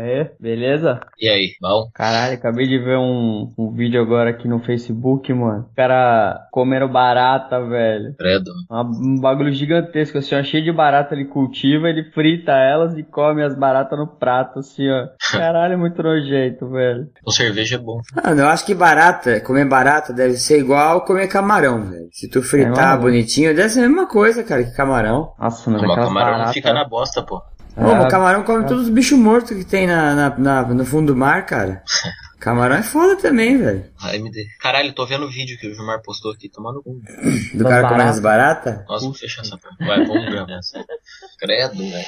[0.01, 0.99] Aí, beleza?
[1.19, 1.89] E aí, bom?
[1.93, 5.67] Caralho, acabei de ver um, um vídeo agora aqui no Facebook, mano.
[5.71, 8.15] O cara comendo barata, velho.
[8.17, 8.49] Credo.
[8.69, 13.03] Uma- um bagulho gigantesco, assim, ó, cheio de barata ele cultiva, ele frita elas e
[13.03, 15.07] come as baratas no prato, assim, ó.
[15.31, 17.07] Caralho, muito nojento, velho.
[17.23, 18.01] Com cerveja é bom.
[18.23, 22.07] Mano, eu acho que barata, comer barata deve ser igual comer camarão, velho.
[22.11, 23.01] Se tu fritar É, mano.
[23.03, 25.33] bonitinho, deve ser a mesma coisa, cara, que camarão.
[25.39, 26.53] Nossa, mas Mas o aquelas camarão baratas...
[26.53, 27.41] fica na bosta, pô.
[27.77, 30.85] Ô, o Ah, camarão come todos os bichos mortos que tem na, na- na- no
[30.85, 31.81] fundo do mar, cara.
[32.41, 33.85] Camarão é foda também, velho.
[34.01, 34.33] AMD.
[34.59, 36.99] Caralho, tô vendo o vídeo que o Gilmar postou aqui, tomando um.
[37.55, 38.09] Do cara comendo baratas.
[38.15, 38.85] as baratas.
[38.87, 39.85] Nossa, vou fechar essa porta.
[39.85, 40.83] Vai, vamos gravar essa.
[41.37, 42.05] Credo, velho.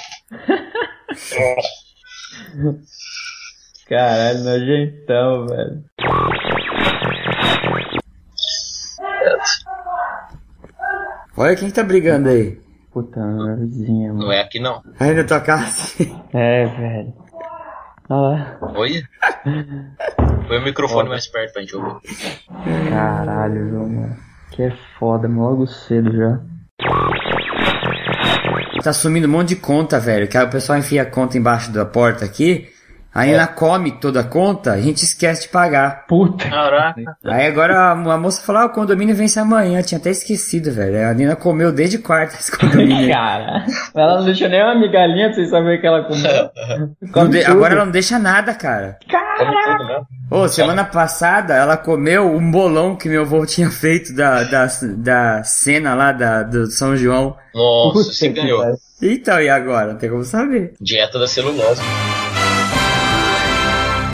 [3.87, 5.83] Caralho, nojentão, velho.
[11.35, 12.59] Olha quem tá brigando aí.
[12.93, 14.25] Puta, minha vizinha, mano.
[14.25, 14.83] Não é aqui não.
[14.99, 15.95] Aí na tua casa.
[16.31, 17.13] É, velho.
[18.07, 18.57] Olha lá.
[18.77, 19.01] Oi?
[20.47, 21.99] Põe o microfone mais perto pra gente ouvir.
[22.89, 24.15] Caralho, viu, mano.
[24.51, 26.39] Que é foda, logo cedo já.
[28.83, 30.27] Tá sumindo um monte de conta, velho.
[30.27, 32.67] Que aí o pessoal enfia a conta embaixo da porta aqui.
[33.15, 36.05] Aí ela come toda a conta, a gente esquece de pagar.
[36.07, 36.49] Puta.
[36.49, 37.15] Caraca.
[37.23, 39.79] Aí agora a, a moça falou, ah, o condomínio vence amanhã.
[39.79, 41.07] Eu tinha até esquecido, velho.
[41.07, 43.09] A Nina comeu desde quarta esse condomínio.
[43.13, 47.29] Cara, ela não deixou nem uma migalhinha pra vocês saberem que ela comeu.
[47.29, 48.97] De- agora ela não deixa nada, cara.
[49.07, 50.01] Né?
[50.31, 55.43] Ô, semana passada ela comeu um bolão que meu avô tinha feito da, da, da
[55.43, 57.35] cena lá da, do São João.
[57.53, 58.63] Nossa, Puta você ganhou.
[59.01, 59.91] Então, e agora?
[59.91, 60.73] Não tem como saber.
[60.81, 61.81] Dieta da celulose.